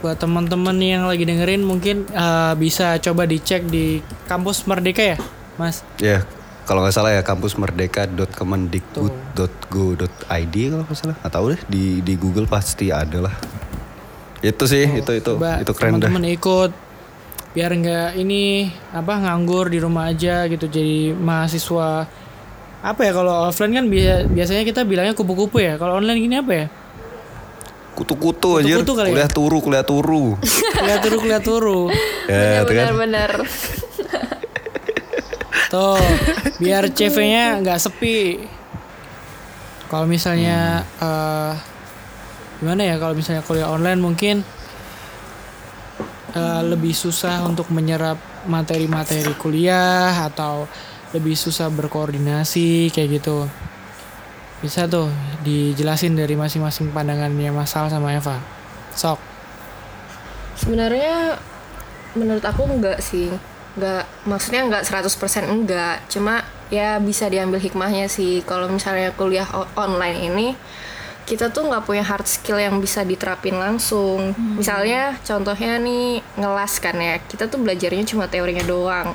[0.00, 5.18] Buat teman-teman yang lagi dengerin mungkin eh, bisa coba dicek di kampus Merdeka ya,
[5.54, 5.84] Mas.
[5.98, 6.24] Ya,
[6.62, 11.14] kalau nggak salah ya kampus merdeka.kemendikbud.go.id kalau nggak salah.
[11.16, 13.34] Nggak tahu deh di di Google pasti ada lah.
[14.40, 16.06] Itu sih, itu itu Coba itu keren dah.
[16.06, 16.70] teman-teman ikut
[17.52, 22.08] biar nggak ini apa nganggur di rumah aja gitu jadi mahasiswa
[22.80, 26.50] apa ya kalau offline kan bia- biasanya kita bilangnya kupu-kupu ya kalau online gini apa
[26.50, 26.66] ya
[27.92, 29.04] Kutu-kutu aja, kali ya?
[29.12, 30.40] kuliah turu, kuliah turu.
[30.80, 31.92] kuliah turu kuliah turu
[32.24, 32.88] ya, itu kan.
[32.88, 33.30] Benar-benar.
[35.72, 35.96] Tuh
[36.60, 38.44] biar CV-nya nggak sepi.
[39.88, 41.52] Kalau misalnya eh,
[42.60, 44.44] gimana ya kalau misalnya kuliah online mungkin
[46.36, 50.68] eh, lebih susah untuk menyerap materi-materi kuliah atau
[51.16, 53.48] lebih susah berkoordinasi kayak gitu.
[54.60, 55.08] Bisa tuh
[55.42, 58.38] dijelasin dari masing-masing pandangannya Mas Sal sama Eva.
[58.92, 59.18] Sok.
[60.54, 61.40] Sebenarnya
[62.14, 63.32] menurut aku enggak sih.
[63.72, 65.96] Enggak, maksudnya enggak 100% enggak.
[66.12, 68.44] Cuma ya bisa diambil hikmahnya sih.
[68.44, 70.48] Kalau misalnya kuliah online ini
[71.22, 74.36] kita tuh nggak punya hard skill yang bisa diterapin langsung.
[74.58, 77.16] Misalnya contohnya nih ngelas kan ya.
[77.22, 79.14] Kita tuh belajarnya cuma teorinya doang.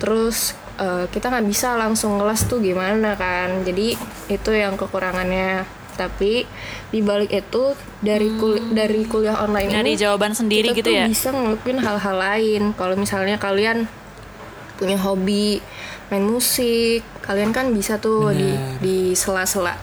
[0.00, 3.62] Terus eh, kita nggak bisa langsung ngelas tuh gimana kan.
[3.62, 3.94] Jadi
[4.32, 5.83] itu yang kekurangannya.
[5.94, 6.44] Tapi
[6.88, 10.94] di balik itu dari kul- dari kuliah online Nyari ini jawaban sendiri kita gitu tuh
[10.94, 11.06] ya.
[11.06, 13.86] bisa ngelakuin hal-hal lain kalau misalnya kalian
[14.74, 15.62] punya hobi
[16.04, 18.78] main musik kalian kan bisa tuh di Benar.
[18.80, 19.74] di sela-sela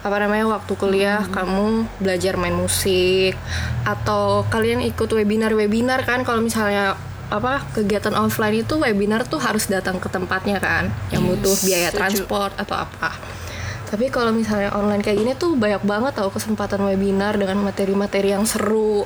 [0.00, 1.30] apa namanya waktu kuliah Hmm.
[1.30, 1.64] kamu
[1.98, 3.36] belajar main musik
[3.84, 6.96] atau kalian ikut webinar-webinar kan kalau misalnya
[7.28, 12.00] apa kegiatan offline itu webinar tuh harus datang ke tempatnya kan yang butuh biaya setuju.
[12.00, 13.12] transport atau apa
[13.90, 18.46] tapi kalau misalnya online kayak gini tuh banyak banget tahu kesempatan webinar dengan materi-materi yang
[18.46, 19.04] seru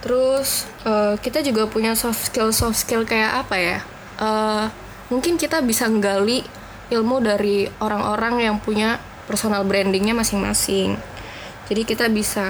[0.00, 3.78] Terus eh, kita juga punya soft skill soft skill kayak apa ya?
[4.20, 4.64] Eh,
[5.12, 6.42] mungkin kita bisa nggali
[6.90, 10.96] ilmu dari orang-orang yang punya personal brandingnya masing-masing.
[11.70, 12.48] Jadi kita bisa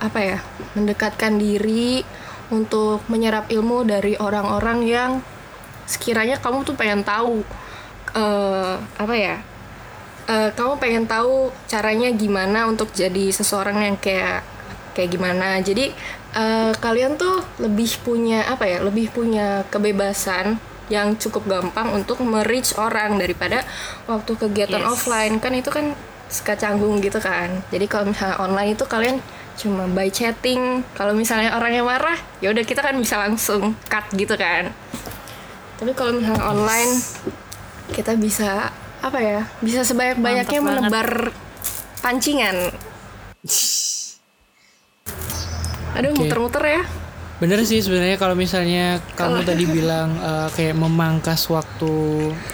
[0.00, 0.38] apa ya?
[0.74, 2.02] Mendekatkan diri
[2.50, 5.10] untuk menyerap ilmu dari orang-orang yang
[5.86, 7.44] sekiranya kamu tuh pengen tahu
[8.16, 9.36] eh, apa ya?
[10.26, 14.42] Eh, kamu pengen tahu caranya gimana untuk jadi seseorang yang kayak
[14.90, 15.62] kayak gimana?
[15.62, 15.94] Jadi
[16.34, 22.74] eh, kalian tuh lebih punya apa ya lebih punya kebebasan yang cukup gampang untuk merich
[22.74, 23.62] orang daripada
[24.06, 24.90] waktu kegiatan Yes.
[24.90, 25.38] offline.
[25.38, 25.94] Kan itu kan
[26.26, 27.62] suka canggung gitu kan.
[27.70, 29.22] Jadi kalau misalnya online itu kalian
[29.56, 30.82] cuma by chatting.
[30.98, 34.74] Kalau misalnya orangnya marah ya udah kita kan bisa langsung cut gitu kan.
[35.78, 36.98] Tapi kalau misalnya online
[37.94, 38.74] kita bisa
[39.06, 40.82] apa ya bisa sebanyak-banyaknya Mantap banget.
[40.82, 41.10] menebar
[42.02, 42.56] pancingan
[45.96, 46.18] aduh Oke.
[46.26, 46.82] muter-muter ya
[47.36, 51.92] Bener sih sebenarnya kalau misalnya kamu tadi bilang eh, kayak memangkas waktu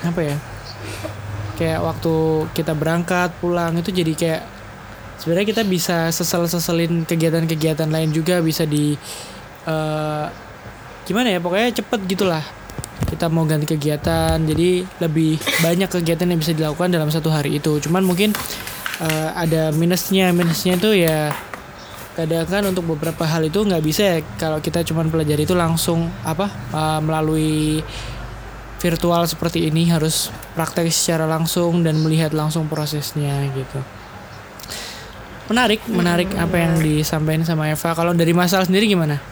[0.02, 0.36] apa ya?
[1.54, 2.14] Kayak waktu
[2.50, 4.42] kita berangkat pulang itu jadi kayak
[5.22, 8.98] sebenarnya kita bisa sesel-seselin kegiatan-kegiatan lain juga bisa di
[9.70, 10.26] eh,
[11.06, 12.42] gimana ya pokoknya cepet gitulah
[13.08, 14.40] kita mau ganti kegiatan.
[14.40, 17.78] Jadi lebih banyak kegiatan yang bisa dilakukan dalam satu hari itu.
[17.82, 18.32] Cuman mungkin
[19.02, 20.30] eh, ada minusnya.
[20.32, 21.32] Minusnya itu ya
[22.12, 24.16] kadang kan untuk beberapa hal itu nggak bisa ya.
[24.36, 27.80] Kalau kita cuman pelajari itu langsung apa uh, melalui
[28.82, 33.80] virtual seperti ini harus praktek secara langsung dan melihat langsung prosesnya gitu.
[35.48, 37.96] Menarik menarik apa yang disampaikan sama Eva.
[37.96, 39.31] Kalau dari masalah sendiri gimana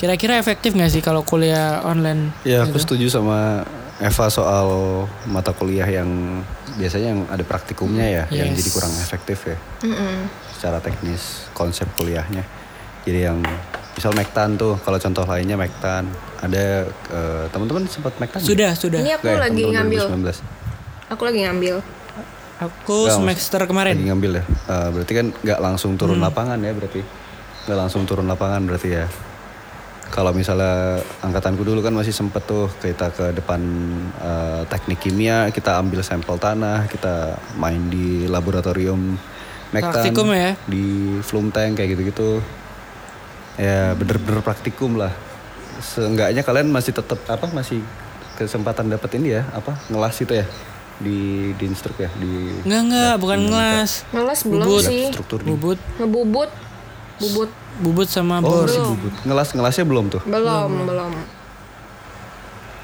[0.00, 2.96] kira-kira efektif nggak sih kalau kuliah online Ya aku gitu?
[2.96, 4.66] setuju sama Eva soal
[5.26, 6.40] mata kuliah yang
[6.72, 8.56] biasanya yang ada praktikumnya ya, yang Yes.
[8.56, 10.24] jadi kurang efektif ya, Mm-mm.
[10.50, 12.40] secara teknis konsep kuliahnya.
[13.00, 13.44] Jadi yang
[13.92, 16.08] misal Mektan tuh, kalau contoh lainnya Mektan,
[16.38, 18.40] ada eh, teman-teman sempat Mektan?
[18.40, 20.04] sudah sudah Ini aku ya, lagi ngambil.
[20.08, 20.40] 2019?
[21.10, 21.76] Aku lagi ngambil.
[22.58, 24.44] aku Nggak, semester kemarin Lagi ngambil ya.
[24.46, 26.24] Eh, berarti kan nggak langsung turun Hmm.
[26.24, 27.00] lapangan ya berarti.
[27.64, 29.04] Nggak langsung turun lapangan berarti ya.
[30.10, 33.62] Kalau misalnya angkatanku dulu kan masih sempet tuh kita ke depan
[34.18, 39.14] eh, teknik kimia, kita ambil sampel tanah, kita main di laboratorium
[39.70, 40.58] Mektan, Praktikum ya?
[40.66, 42.42] di Flum Tank kayak gitu-gitu.
[43.54, 45.14] Ya bener-bener praktikum lah.
[45.78, 47.78] Seenggaknya kalian masih tetap apa masih
[48.34, 50.48] kesempatan dapat ini ya apa ngelas itu ya
[51.00, 53.90] di di instruk ya di Enggak enggak, bukan ngelas.
[54.12, 54.84] Ngelas belum Bubut.
[54.84, 55.02] sih.
[55.08, 56.50] struktur di Bubut, Ngebubut.
[57.20, 57.50] Bubut.
[57.80, 58.64] bubut sama Oh, bor.
[58.64, 59.12] masih bubut.
[59.24, 60.22] Ngelas ngelasnya belum tuh.
[60.24, 61.12] Belum, belum.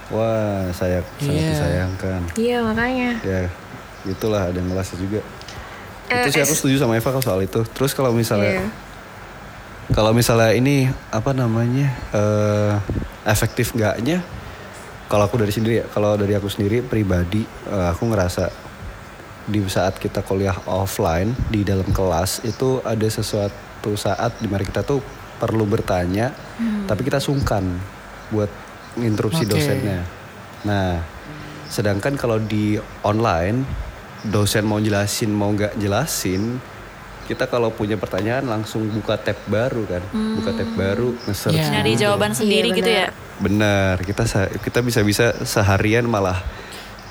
[0.07, 1.51] Wah, saya sangat Iya.
[1.51, 2.21] disayangkan.
[2.39, 3.11] Iya, makanya.
[3.27, 3.41] Ya,
[4.07, 5.21] itulah ada ngelasnya juga.
[6.07, 7.67] Eh, itu sih aku setuju sama Eva kalau soal itu.
[7.75, 8.67] Terus kalau misalnya Iya.
[9.91, 12.75] kalau misalnya ini apa namanya eh
[13.27, 14.23] efektif nggaknya?
[15.07, 18.47] Kalau aku dari sendiri ya, kalau dari aku sendiri pribadi, eh, aku ngerasa
[19.47, 23.55] di saat kita kuliah offline di dalam kelas itu ada sesuatu
[23.95, 24.99] saat di mana kita tuh
[25.39, 26.35] perlu bertanya,
[26.91, 27.63] tapi kita sungkan
[28.35, 28.51] buat
[28.99, 29.53] interupsi Oke.
[29.55, 30.01] dosennya.
[30.67, 30.99] Nah,
[31.71, 33.63] sedangkan kalau di online
[34.27, 36.59] dosen mau jelasin mau nggak jelasin,
[37.27, 41.69] kita kalau punya pertanyaan langsung buka tab baru kan, buka tab baru, nge-search Iya.
[41.79, 43.07] Nyari jawaban sendiri Iya, gitu ya.
[43.37, 44.25] Benar, kita
[44.63, 46.41] kita bisa-bisa seharian malah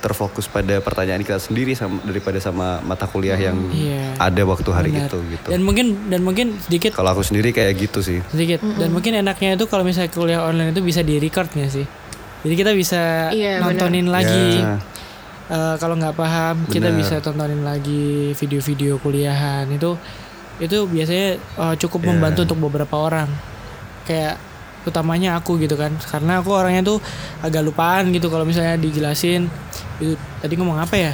[0.05, 4.13] terfokus pada pertanyaan kita sendiri sama daripada sama mata kuliah yang Iya.
[4.21, 5.09] ada waktu hari Benar.
[5.09, 5.47] itu gitu.
[5.49, 8.21] Dan mungkin dan mungkin sedikit Kalau aku sendiri kayak gitu sih.
[8.29, 11.85] sedikit dan mungkin enaknya itu kalau misalnya kuliah online itu bisa di record nggak sih?
[12.45, 14.61] Jadi kita bisa Iya, nontonin lagi.
[14.61, 14.77] Ya.
[15.45, 16.99] Eh, kalau nggak paham kita Benar.
[16.99, 19.97] bisa tontonin lagi video-video kuliahan itu
[20.55, 22.07] itu biasanya eh, cukup Iya.
[22.11, 23.29] membantu untuk beberapa orang
[24.03, 24.37] kayak
[24.85, 27.01] utamanya aku gitu kan karena aku orangnya tuh
[27.41, 29.49] agak lupaan gitu kalau misalnya dijelasin
[30.01, 31.13] itu tadi ngomong apa ya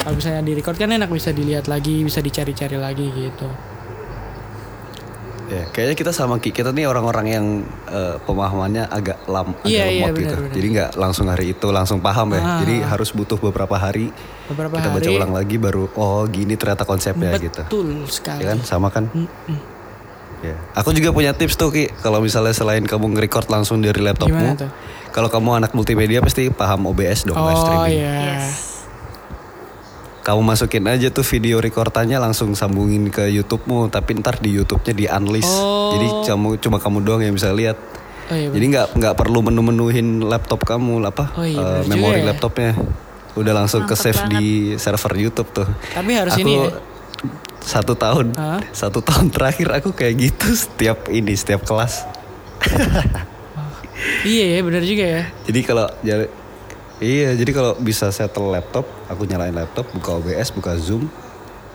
[0.00, 3.48] kalau misalnya di record kan enak bisa dilihat lagi bisa dicari-cari lagi gitu
[5.50, 6.54] Ya, kayaknya kita sama Ki.
[6.54, 7.46] Kita nih orang-orang yang
[7.90, 10.36] eh, pemahamannya agak lam, agak iya, lemot benar, gitu.
[10.38, 10.54] benar.
[10.54, 12.38] Jadi nggak langsung hari itu langsung paham ya.
[12.38, 12.58] Ah.
[12.62, 14.14] Jadi harus butuh beberapa hari
[14.46, 17.66] beberapa kita baca hari ulang lagi baru oh gini ternyata konsepnya gitu.
[17.66, 19.10] betul sekali Ya kan sama kan?
[19.10, 19.58] Mm-mm.
[20.40, 20.56] Ya.
[20.78, 21.90] Aku juga punya tips tuh Ki.
[21.98, 24.70] Kalau misalnya selain kamu nge-record langsung dari laptopmu, Gimana tuh?
[25.10, 27.98] Kalau kamu anak multimedia pasti paham OBS dong live oh streaming.
[28.00, 28.20] ya
[30.20, 35.08] Kamu masukin aja tuh video rekordannya langsung sambungin ke YouTube-mu, tapi ntar di YouTube-nya di
[35.08, 35.48] unlist.
[35.48, 35.96] Oh.
[35.96, 37.80] Jadi kamu cuma kamu doang yang bisa lihat.
[38.28, 42.26] oh iya Jadi nggak nggak perlu menu-menuhin laptop kamu apa Oh iya, juga memori ya.
[42.30, 42.76] laptopnya.
[43.32, 44.44] Udah langsung ke Mantep save di
[44.76, 45.66] server YouTube tuh.
[45.96, 46.70] Tapi harus aku ini ya?
[47.60, 48.60] satu tahun Hah?
[48.76, 52.04] satu tahun terakhir aku kayak gitu setiap ini setiap kelas.
[54.22, 56.26] iya ya benar juga ya Jadi kalau jadi
[56.98, 61.08] iya jadi kalau bisa settle laptop, aku nyalain laptop, buka OBS, buka Zoom,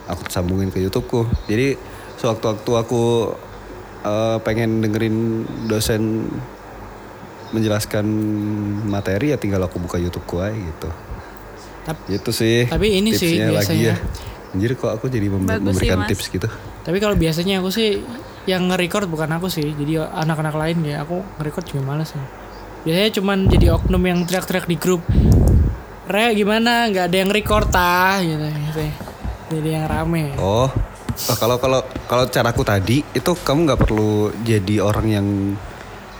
[0.04, 1.26] aku sambungin ke YouTubeku.
[1.44, 1.74] Jadi
[2.16, 3.34] sewaktu-waktu aku
[4.02, 5.16] eh, pengen dengerin
[5.64, 6.30] dosen
[7.46, 8.06] menjelaskan
[8.84, 10.88] materi ya tinggal aku buka YouTubeku aja gitu.
[11.84, 12.66] Tap- Gitu sih.
[12.66, 13.94] tapi ini sih tipsnya lagi biasanya.
[13.94, 13.96] ya.
[14.50, 16.08] Anjir kok aku jadi mem- Bagus sih, memberikan Mas.
[16.10, 16.48] tips gitu.
[16.82, 17.98] Tapi kalau biasanya aku sih
[18.46, 19.74] yang nge-record bukan aku sih.
[19.74, 22.24] Jadi anak-anak lain ya aku nge-record juga males ya.
[22.86, 25.02] Biasanya cuman jadi oknum yang teriak-teriak di grup.
[26.06, 26.86] Re gimana?
[26.86, 28.82] Nggak ada yang record tah gitu, gitu.
[29.58, 30.38] Jadi yang rame.
[30.38, 35.26] Oh, oh, kalau kalau kalau caraku tadi itu kamu nggak perlu jadi orang yang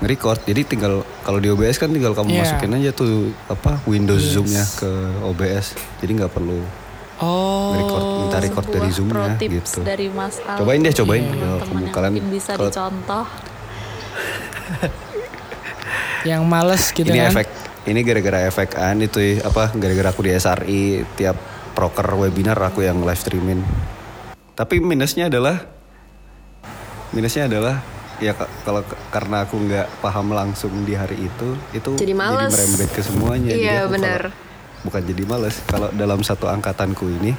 [0.03, 0.43] nge-record.
[0.43, 2.43] Jadi tinggal kalau di OBS kan tinggal kamu Iya.
[2.43, 4.91] masukin aja tuh apa Windows Zoom-nya ke
[5.23, 5.79] OBS.
[6.03, 6.59] Jadi nggak perlu
[7.17, 7.73] Oh.
[7.73, 9.81] nge-record, minta record dari pro tips gitu.
[9.81, 10.57] dari Mas Al.
[10.61, 11.25] Cobain deh, cobain.
[11.25, 11.53] Iya.
[11.65, 13.27] Kalau kalian bisa kalau dicontoh.
[16.27, 17.31] Yang males gitu ini kan.
[17.31, 17.47] efek
[17.87, 21.37] ini gara-gara efek an itu ya, apa gara-gara aku di SRI tiap
[21.73, 23.63] proker webinar aku yang live streaming.
[24.53, 25.63] Tapi minusnya adalah
[27.13, 27.81] minusnya adalah
[28.19, 32.51] ya ka- kalau karena aku nggak paham langsung di hari itu itu Jadi males.
[32.51, 33.53] merembet ke semuanya.
[33.53, 34.21] Jadi Iya, benar.
[34.27, 34.45] kalau-
[34.87, 37.35] bukan jadi males kalau dalam satu angkatanku ini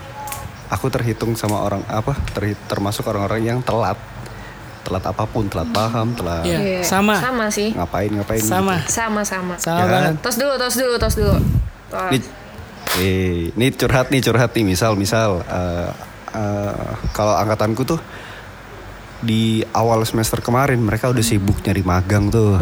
[0.68, 3.95] aku terhitung sama orang apa terhi- termasuk orang-orang yang telat
[4.84, 7.20] telat apa pun, telat paham, telat Iya, Iya, sama.
[7.20, 7.76] Sama sih.
[7.76, 8.39] ngapain ngapain.
[8.39, 8.80] Sama.
[8.86, 9.56] Sama sama.
[9.58, 9.91] Sama Ya kan?
[9.91, 10.16] banget.
[10.24, 11.36] Tos dulu, tos dulu, tos dulu.
[11.91, 12.24] Tos.
[12.95, 15.91] Eh, ini curhat nih curhat nih misal misal eh,
[16.32, 18.00] eh, kalau angkatanku tuh
[19.20, 22.56] di awal semester kemarin mereka udah sibuk nyari magang tuh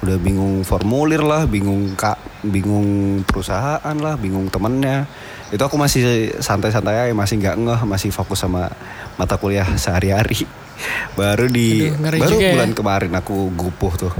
[0.00, 5.04] udah bingung formulir lah bingung kak bingung perusahaan lah bingung temennya.
[5.50, 8.70] Itu aku masih santai-santai aja masih nggak ngeh masih fokus sama
[9.14, 10.46] mata kuliah sehari-hari.
[11.18, 12.52] Baru di Aduh, baru ya.
[12.56, 14.14] bulan kemarin aku gupuh tuh.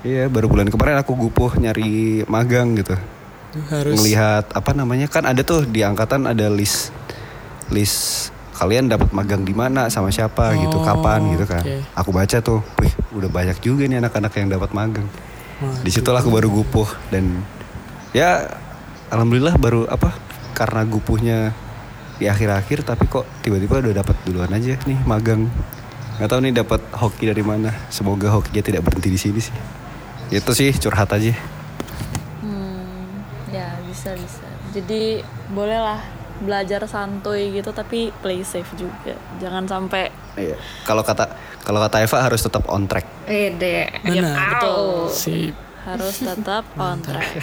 [0.00, 2.96] Iya baru bulan kemarin aku gupuh nyari magang gitu.
[3.68, 3.92] Harus.
[3.98, 6.94] Ngelihat apa namanya kan ada tuh di angkatan ada list
[7.68, 11.60] list kalian dapat magang di mana sama siapa gitu Oh, kapan gitu kan.
[11.60, 11.84] Oke.
[11.92, 15.04] aku baca tuh wih udah banyak juga nih anak-anak yang dapat magang
[15.56, 17.40] Di situlah aku baru gupuh dan
[18.12, 18.44] ya
[19.08, 20.12] alhamdulillah baru apa
[20.52, 21.56] karena gupuhnya
[22.16, 25.48] di akhir-akhir tapi kok tiba-tiba udah dapat duluan aja nih magang.
[26.16, 27.72] Nggak tahu nih dapat hoki dari mana.
[27.92, 29.56] Semoga hokinya tidak berhenti di sini sih.
[30.32, 31.36] Itu sih curhat aja.
[32.40, 33.20] Hmm,
[33.52, 34.48] ya bisa bisa.
[34.72, 35.20] Jadi
[35.52, 39.16] bolehlah belajar santuy gitu tapi play safe juga.
[39.40, 40.56] Jangan sampai Iya.
[40.84, 41.32] Kalau kata
[41.64, 43.08] kalau kata Eva harus tetap on track.
[44.04, 44.60] Benar.
[44.62, 45.08] Au.
[45.08, 45.56] Sip.
[45.86, 47.30] harus tetap on track.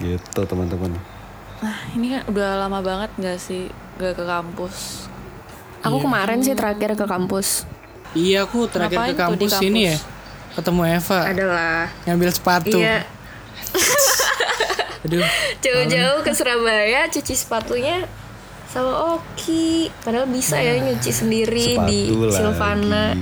[0.00, 0.96] Gitu teman-teman.
[1.60, 5.08] Nah, ini kan udah lama banget gak sih gak ke kampus?
[5.84, 7.64] Aku kemarin sih terakhir ke kampus
[8.16, 9.96] Iya aku terakhir Ngapain ke di kampus, ini ya.
[10.56, 11.76] Ketemu Eva adalah
[12.08, 12.78] ngambil sepatu.
[12.80, 13.04] iya.
[15.58, 18.06] Jauh-jauh ke Surabaya cuci sepatunya
[18.66, 19.92] sama Oki.
[20.00, 23.12] Padahal bisa ya nyuci sendiri di Silvana.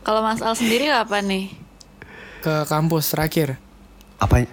[0.00, 1.52] Kalau Mas Al sendiri apa nih?
[2.40, 3.60] Ke kampus terakhir.
[4.16, 4.48] Apa?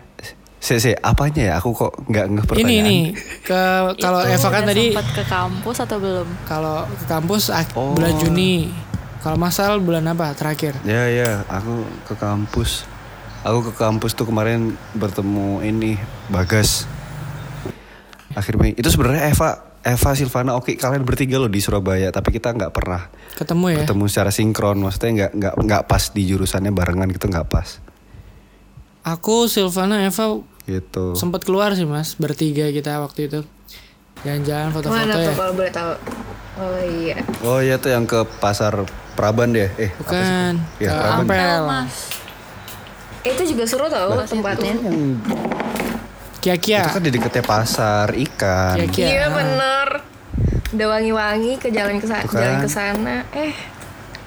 [0.57, 1.53] Se, se, apanya ya?
[1.55, 2.83] Aku kok nggak Ini pertanyaan.
[2.83, 3.03] nih
[3.39, 3.61] ke
[3.95, 6.27] kalau Eva kan tadi sempat ke kampus atau belum?
[6.43, 7.93] kalau ke kampus ak- Oh.
[7.93, 8.73] bulan Juni.
[9.17, 10.75] Kalau Masal bulan apa terakhir?
[10.83, 12.83] Ya ya, aku ke kampus.
[13.41, 15.91] Aku ke kampus tuh kemarin bertemu ini
[16.27, 16.89] Bagas.
[18.33, 18.73] Akhir Mei.
[18.73, 19.49] Itu sebenarnya Eva,
[19.81, 23.77] Eva Silvana, oke kalian bertiga loh di Surabaya, tapi kita nggak pernah Ketemu ya?
[23.81, 24.77] bertemu secara sinkron.
[24.77, 27.79] Maksudnya nggak nggak nggak pas di jurusannya barengan gitu nggak pas.
[29.03, 31.15] Aku Silvana Eva Gitu.
[31.15, 33.39] sempat keluar sih Mas, bertiga kita waktu itu.
[34.19, 35.31] Jalan-jalan Mana foto-foto tuh ya.
[35.31, 35.91] kalau boleh tahu?
[36.57, 37.17] Oh iya.
[37.39, 38.75] Oh iya tuh yang ke pasar
[39.15, 39.71] Praban deh.
[39.77, 40.27] Eh, apa sih?
[40.27, 40.53] Bukan.
[40.77, 41.23] Iya, ke Praban.
[41.23, 41.61] Ampel.
[41.63, 41.95] Mas.
[43.28, 44.73] Itu juga seru tau tempatnya.
[46.39, 46.88] Kia-kia.
[46.88, 48.75] Itu kan di deketnya pasar ikan.
[48.80, 49.07] Kia-kia.
[49.07, 49.88] Iya bener.
[50.75, 52.23] Udah wangi-wangi ke jalan ke kan.
[52.28, 53.17] jalan ke sana.
[53.36, 53.55] Eh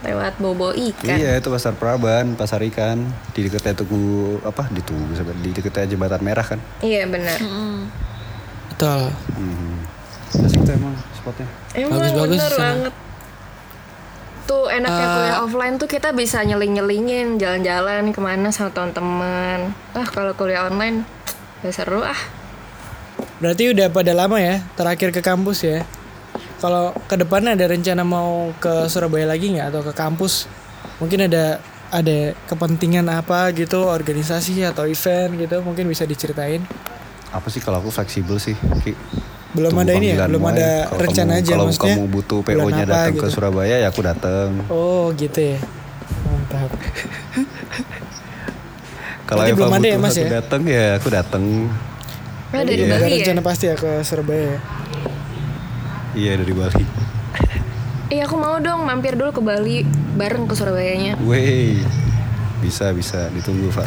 [0.00, 1.12] lewat bobo ikan.
[1.12, 3.04] Iya itu pasar Praban, pasar ikan
[3.36, 5.12] di deketnya tugu apa di tugu
[5.44, 6.60] di deketnya jembatan merah kan.
[6.80, 7.36] Iya benar.
[8.72, 9.12] Betul.
[9.36, 9.84] Hmm.
[10.40, 11.48] Asik tuh emang spotnya.
[11.76, 12.64] Emang Bagus-bagus bener di sana.
[12.64, 12.94] banget.
[14.50, 19.70] Tuh enaknya Eh, kuliah offline tuh kita bisa nyeling-nyelingin jalan-jalan ke mana sama teman-teman.
[19.94, 21.06] Ah kalau kuliah online
[21.62, 22.18] gak seru ah.
[23.38, 25.86] Berarti udah pada lama ya terakhir ke kampus ya.
[26.58, 30.50] Kalau ke depannya ada rencana mau ke Surabaya lagi nggak atau ke kampus?
[30.98, 31.62] Mungkin ada
[31.94, 36.62] ada kepentingan apa gitu, organisasi atau event gitu, mungkin bisa diceritain.
[37.30, 38.58] Apa sih kalau aku fleksibel sih.
[38.84, 38.92] Ki.
[39.50, 41.94] Belum ada ini ya, belum ada Kalau rencana kamu- aja Kalau maksudnya.
[41.96, 43.32] kamu butuh PO-nya apa datang ke gitu.
[43.32, 44.48] Surabaya ya aku datang.
[44.68, 45.58] Oh gitu ya.
[46.22, 46.70] Mantap.
[49.26, 50.30] Kalau Eva belum ada ya, butuh Mas, aku ya?
[50.32, 51.42] datang ya aku datang.
[52.50, 53.16] Nah, dari Ada Bali ya?
[53.22, 54.42] rencana pasti ya ke Surabaya.
[54.44, 54.58] ya?
[56.12, 56.84] Iya dari Bali.
[58.10, 61.14] Iya aku mau dong mampir dulu ke Bali bareng ke Surabayanya.
[61.20, 61.78] Wey.
[62.58, 63.86] Bisa bisa ditunggu Pak.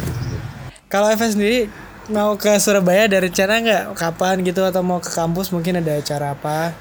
[0.86, 1.68] Kalau Eva sendiri
[2.12, 6.36] mau ke Surabaya ada rencana nggak kapan gitu atau mau ke kampus mungkin ada acara
[6.36, 6.74] apa?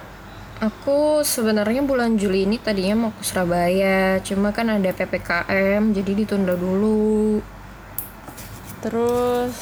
[0.64, 6.56] Aku sebenarnya bulan Juli ini tadinya mau ke Surabaya, cuma kan ada PPKM jadi ditunda
[6.56, 7.44] dulu.
[8.84, 9.58] Terus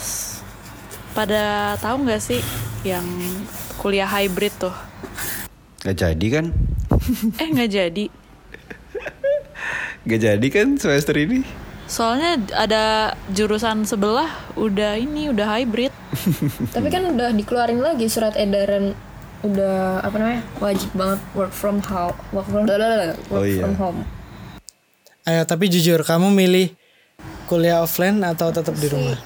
[1.14, 2.42] pada tahu nggak sih
[2.86, 3.06] yang
[3.78, 4.74] kuliah hybrid tuh?
[5.82, 6.46] Gak jadi kan?
[7.42, 8.06] Eh nggak jadi.
[10.02, 11.46] Gak jadi kan semester ini?
[11.92, 12.84] Soalnya ada
[13.28, 15.92] jurusan sebelah udah ini udah hybrid.
[16.76, 18.96] Tapi kan udah dikeluarin lagi surat edaran
[19.42, 23.66] udah apa namanya wajib banget work from home work from work Oh, iya.
[23.66, 24.00] from home
[25.22, 26.74] Ayo tapi jujur kamu milih
[27.46, 29.18] kuliah offline atau tetap di rumah?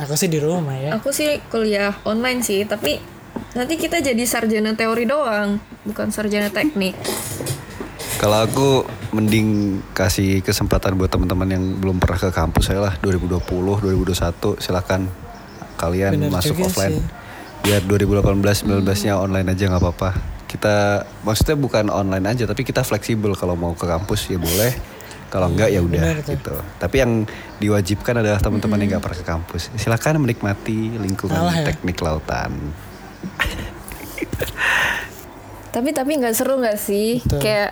[0.00, 0.96] Aku sih di rumah ya.
[0.96, 2.96] aku sih kuliah online sih tapi
[3.52, 6.96] nanti kita jadi sarjana teori doang bukan sarjana teknik
[8.22, 13.42] Kalau aku mending kasih kesempatan buat teman-teman yang belum pernah ke kampus saya lah 2020,
[13.42, 15.10] 2021 silakan
[15.74, 17.02] kalian Bener masuk offline.
[17.02, 17.02] sih.
[17.66, 20.10] Biar 2018, 19-nya online aja nggak apa-apa.
[20.46, 24.68] kita maksudnya bukan online aja tapi kita fleksibel kalau mau ke kampus ya boleh
[25.32, 26.36] kalau enggak ya udah benar tuh.
[26.36, 27.24] gitu tapi yang
[27.56, 31.72] diwajibkan adalah teman-teman yang nggak pernah ke kampus silakan menikmati lingkungan Salah ya?
[31.72, 32.52] teknik lautan
[35.72, 37.24] Tapi tapi nggak seru nggak sih?
[37.24, 37.40] Betul.
[37.40, 37.70] Kayak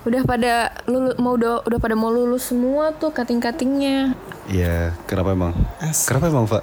[0.00, 0.54] udah pada
[0.88, 4.16] lulu, mau udah udah pada mau lulus semua tuh kating-katingnya.
[4.48, 6.08] Iya kenapa emang Asik.
[6.08, 6.62] kenapa emang pak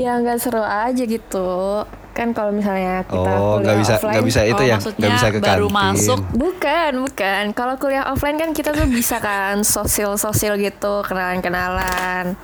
[0.00, 1.84] Ya nggak seru aja gitu.
[2.12, 5.12] Kan kalau misalnya kita oh kuliah nggak bisa offline, nggak bisa itu Oh, ya nggak
[5.16, 6.20] bisa ke baru kantin masuk.
[6.32, 7.42] Bukan, bukan.
[7.52, 12.36] Kalau kuliah offline kan kita tuh bisa kan sosial-sosial gitu, kenalan-kenalan.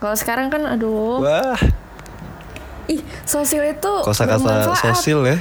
[0.00, 1.60] Kalau sekarang kan aduh, wah
[2.88, 5.36] ih sosial itu kosakata sosial ya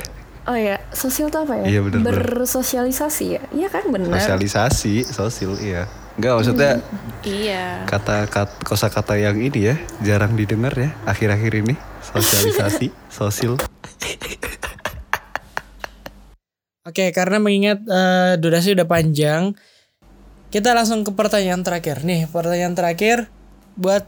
[0.48, 1.66] Oh ya, sosial tuh apa ya?
[1.68, 2.24] Iya, bener, bener.
[2.24, 3.44] Bersosialisasi ya?
[3.52, 4.16] Iya kan benar.
[4.16, 5.84] sosialisasi sosial iya
[6.18, 6.72] Enggak maksudnya
[7.22, 7.86] Iya.
[7.86, 12.90] kata kata kosakata yang ini ya jarang didengar ya akhir-akhir ini sosialisasi
[13.22, 13.60] sosial
[16.88, 19.52] Oke, karena mengingat eh, durasi udah panjang,
[20.48, 22.08] kita langsung ke pertanyaan terakhir.
[22.08, 23.28] Nih, pertanyaan terakhir
[23.76, 24.08] buat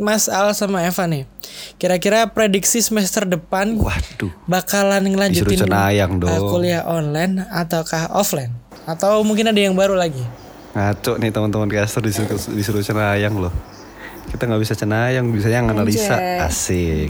[0.00, 1.28] Mas Al sama Eva nih.
[1.76, 5.60] Kira-kira prediksi semester depan waduh bakalan ngelanjutin
[6.16, 6.32] dong.
[6.48, 8.56] kuliah online ataukah offline?
[8.88, 10.24] Atau mungkin ada yang baru lagi?
[10.70, 13.50] ngaco nih teman-teman caster disuruh disuruh cenayang loh
[14.30, 16.46] kita nggak bisa cenayang bisanya analisa Anjay.
[16.46, 17.08] asik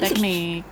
[0.00, 0.64] teknik.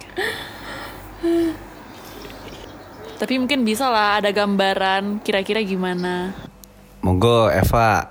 [3.20, 6.32] Tapi mungkin bisa lah ada gambaran kira-kira gimana.
[7.04, 8.08] monggo Eva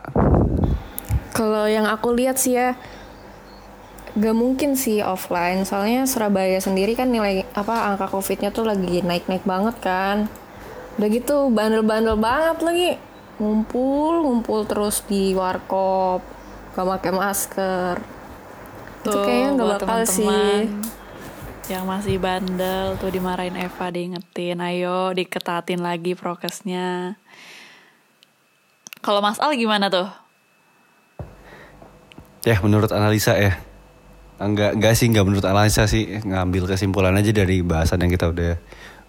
[1.34, 2.78] Kalau yang aku lihat sih ya
[4.12, 5.64] Gak mungkin sih offline.
[5.64, 10.18] Soalnya Surabaya sendiri kan nilai apa angka covidnya tuh lagi naik-naik banget kan.
[10.99, 12.89] Udah gitu bandel-bandel banget lagi.
[13.39, 16.22] Ngumpul, ngumpul terus di warkop
[16.76, 17.95] Gak pakai masker.
[19.01, 20.28] Itu kayaknya gak bakal sih.
[20.28, 20.64] teman-teman
[21.72, 27.16] Yang masih bandel tuh dimarahin Eva diingetin, ayo diketatin lagi prokesnya.
[28.99, 30.12] Kalau Mas Al gimana tuh?
[32.41, 33.53] ya menurut analisa ya
[34.42, 36.20] enggak enggak sih enggak menurut analisa sih.
[36.22, 38.54] Ngambil kesimpulan aja dari bahasan yang kita udah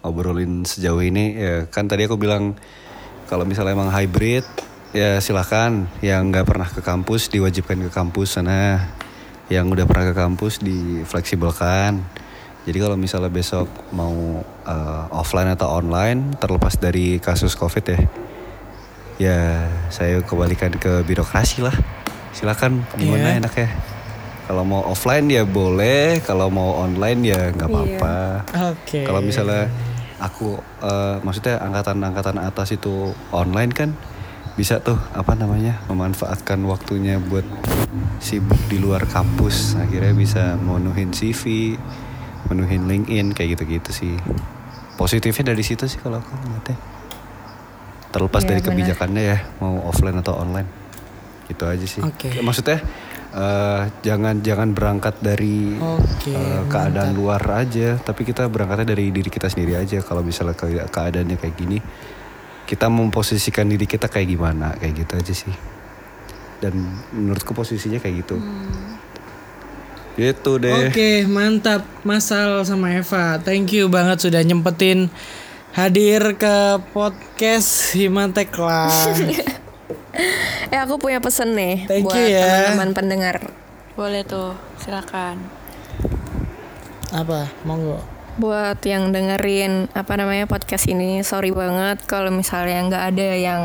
[0.05, 1.33] ngobrolin sejauh ini.
[1.37, 2.53] Ya kan tadi aku bilang
[3.25, 4.45] kalau misalnya emang hybrid
[4.93, 8.93] ya silahkan yang nggak pernah ke kampus diwajibkan ke kampus sana.
[9.51, 11.99] Yang udah pernah ke kampus difleksibelkan.
[12.63, 17.99] Jadi kalau misalnya besok mau eh, offline atau online terlepas dari kasus covid ya
[19.21, 19.37] ya
[19.93, 21.75] saya kembalikan ke birokrasi lah.
[22.33, 23.45] Silakan gimana Iya.
[23.45, 23.69] enaknya
[24.43, 28.15] kalau mau offline ya boleh kalau mau online ya nggak apa-apa.
[28.71, 29.03] Oke.
[29.03, 29.71] kalau misalnya
[30.19, 33.89] aku eh, maksudnya angkatan-angkatan atas itu online kan
[34.53, 37.47] bisa tuh apa namanya memanfaatkan waktunya buat
[38.19, 39.75] sibuk di luar kampus.
[39.75, 41.73] Akhirnya bisa menuhin CV
[42.43, 44.13] menuhin LinkedIn kayak gitu-gitu sih.
[44.93, 46.77] Positifnya dari situ sih kalau aku ngeliatnya.
[48.13, 48.69] Terlepas Iya, dari benar.
[48.69, 50.69] kebijakannya ya mau offline atau online.
[51.49, 52.01] Gitu aja sih.
[52.03, 52.29] Oke.
[52.39, 52.77] maksudnya
[53.33, 57.19] eh, jangan jangan berangkat dari Oke, eh, keadaan mantap.
[57.19, 61.55] luar aja tapi kita berangkatnya dari diri kita sendiri aja kalau misalnya ke- keadaannya kayak
[61.55, 61.77] gini
[62.63, 65.55] kita memposisikan diri kita kayak gimana kayak gitu aja sih
[66.59, 66.77] dan
[67.11, 68.37] menurutku posisinya kayak gitu
[70.13, 73.41] gitu deh Oke, mantap Mas Al sama Eva.
[73.41, 75.09] Thank you banget sudah nyempetin
[75.73, 76.55] hadir ke
[76.93, 78.93] podcast Himantek lah.
[80.67, 82.41] Eh aku punya pesen nih Thank Buat ya.
[82.69, 83.37] teman-teman pendengar
[83.93, 85.37] Boleh tuh, silakan.
[87.11, 87.49] Apa?
[87.63, 88.01] Monggo.
[88.33, 93.61] buat yang dengerin apa namanya podcast ini sorry banget kalau misalnya nggak ada yang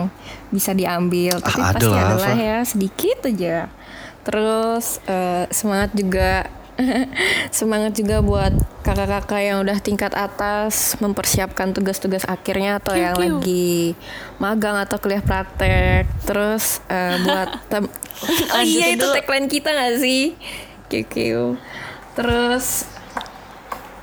[0.50, 2.36] bisa diambil tapi Ah, pasti lah, ada lah Fa.
[2.36, 3.72] ya sedikit aja
[4.20, 6.52] terus eh, semangat juga
[7.58, 8.54] semangat juga buat
[8.86, 13.98] kakak-kakak yang udah tingkat atas mempersiapkan tugas-tugas akhirnya atau yang lagi
[14.38, 16.06] magang atau kuliah praktek.
[16.24, 17.92] Terus eh, buat tem-
[18.54, 20.34] oh iya itu tagline kita gak sih?
[20.88, 21.14] QQ
[22.18, 22.88] terus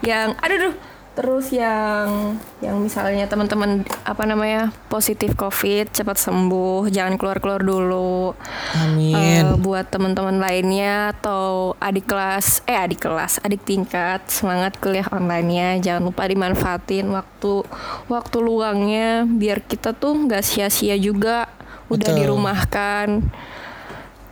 [0.05, 0.75] yang aduh duh
[1.15, 8.35] terus yang yang misalnya teman-teman apa namanya positif covid cepat sembuh jangan keluar keluar dulu
[8.75, 9.15] Amin.
[9.15, 15.79] Eh, buat teman-teman lainnya atau adik kelas eh adik kelas adik tingkat semangat kuliah online-nya
[15.79, 17.63] jangan lupa dimanfaatin waktu
[18.11, 21.47] waktu luangnya biar kita tuh nggak sia-sia juga
[21.87, 22.19] udah Betul.
[22.19, 23.07] dirumahkan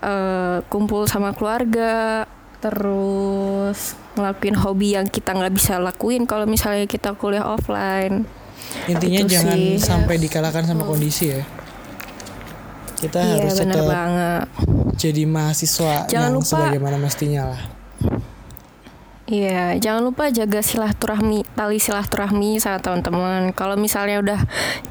[0.04, 2.28] eh, kumpul sama keluarga
[2.64, 3.80] terus
[4.14, 8.24] ngelakuin hobi yang kita nggak bisa lakuin kalau misalnya kita kuliah offline
[8.86, 9.76] Intinya Itu jangan sih.
[9.78, 11.44] sampai dikalahkan sama kondisi ya.
[12.96, 14.44] Kita iya harus tetap banget
[14.96, 17.62] jadi mahasiswa Jangan yang lupa- sebagaimana mestinya lah.
[19.24, 23.56] Iya, jangan lupa jaga silaturahmi, tali silaturahmi sama teman-teman.
[23.56, 24.40] Kalau misalnya udah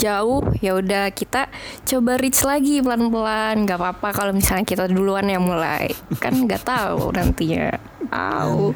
[0.01, 1.53] jauh, ya udah kita
[1.85, 3.69] coba reach lagi pelan-pelan.
[3.69, 5.93] Gak apa-apa kalau misalnya kita duluan yang mulai.
[6.17, 7.77] Kan nggak tahu nantinya.
[8.09, 8.73] Au.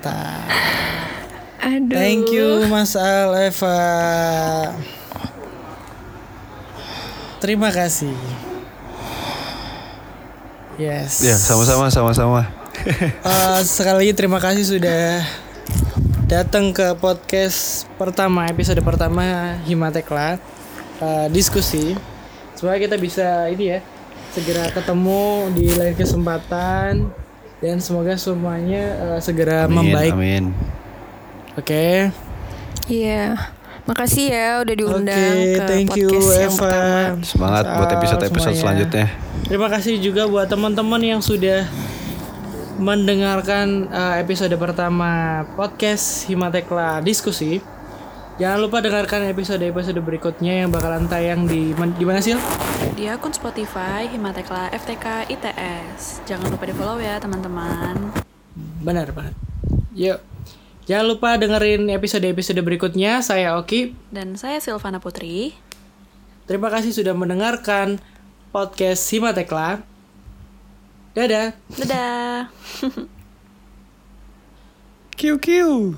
[1.64, 1.96] Aduh.
[1.96, 3.80] Thank you Mas Al Eva.
[7.40, 8.12] Terima kasih.
[10.76, 11.24] Yes.
[11.24, 12.44] Ya, sama-sama sama-sama.
[13.24, 15.24] Eh, sekali lagi terima kasih sudah
[16.27, 19.23] datang ke podcast pertama episode pertama
[19.62, 20.39] Himatekla
[20.97, 21.93] Eh, diskusi
[22.57, 23.85] supaya kita bisa ini ya
[24.33, 27.12] segera ketemu di lain kesempatan
[27.61, 30.12] dan semoga semuanya eh, segera Amin, membaik.
[30.17, 30.45] amin.
[31.53, 32.09] Oke.
[32.89, 33.37] Iya.
[33.85, 36.61] Makasih ya udah diundang Oke, ke thank you podcast yang Eva.
[36.64, 37.01] pertama.
[37.23, 38.61] Semangat buat episode-episode semuanya.
[38.64, 39.07] selanjutnya.
[39.45, 41.69] Terima kasih juga buat teman-teman yang sudah
[42.77, 47.64] mendengarkan uh, episode pertama podcast Himatekla Diskusi.
[48.37, 52.37] Jangan lupa dengarkan episode-episode berikutnya yang bakalan tayang di di mana sih?
[52.93, 56.20] Di akun Spotify Himatekla FTK ITS.
[56.29, 58.12] Jangan lupa di follow ya teman-teman.
[58.85, 59.33] Benar banget.
[59.97, 60.20] Yuk.
[60.85, 63.24] Jangan lupa dengerin episode-episode berikutnya.
[63.24, 63.97] Saya Oki.
[64.12, 65.57] Dan saya Silvana Putri.
[66.45, 67.97] Terima kasih sudah mendengarkan
[68.53, 69.95] podcast Himatekla.
[71.17, 71.57] Dadah.
[71.73, 72.53] Dadah.
[75.17, 75.97] Kiu kiu.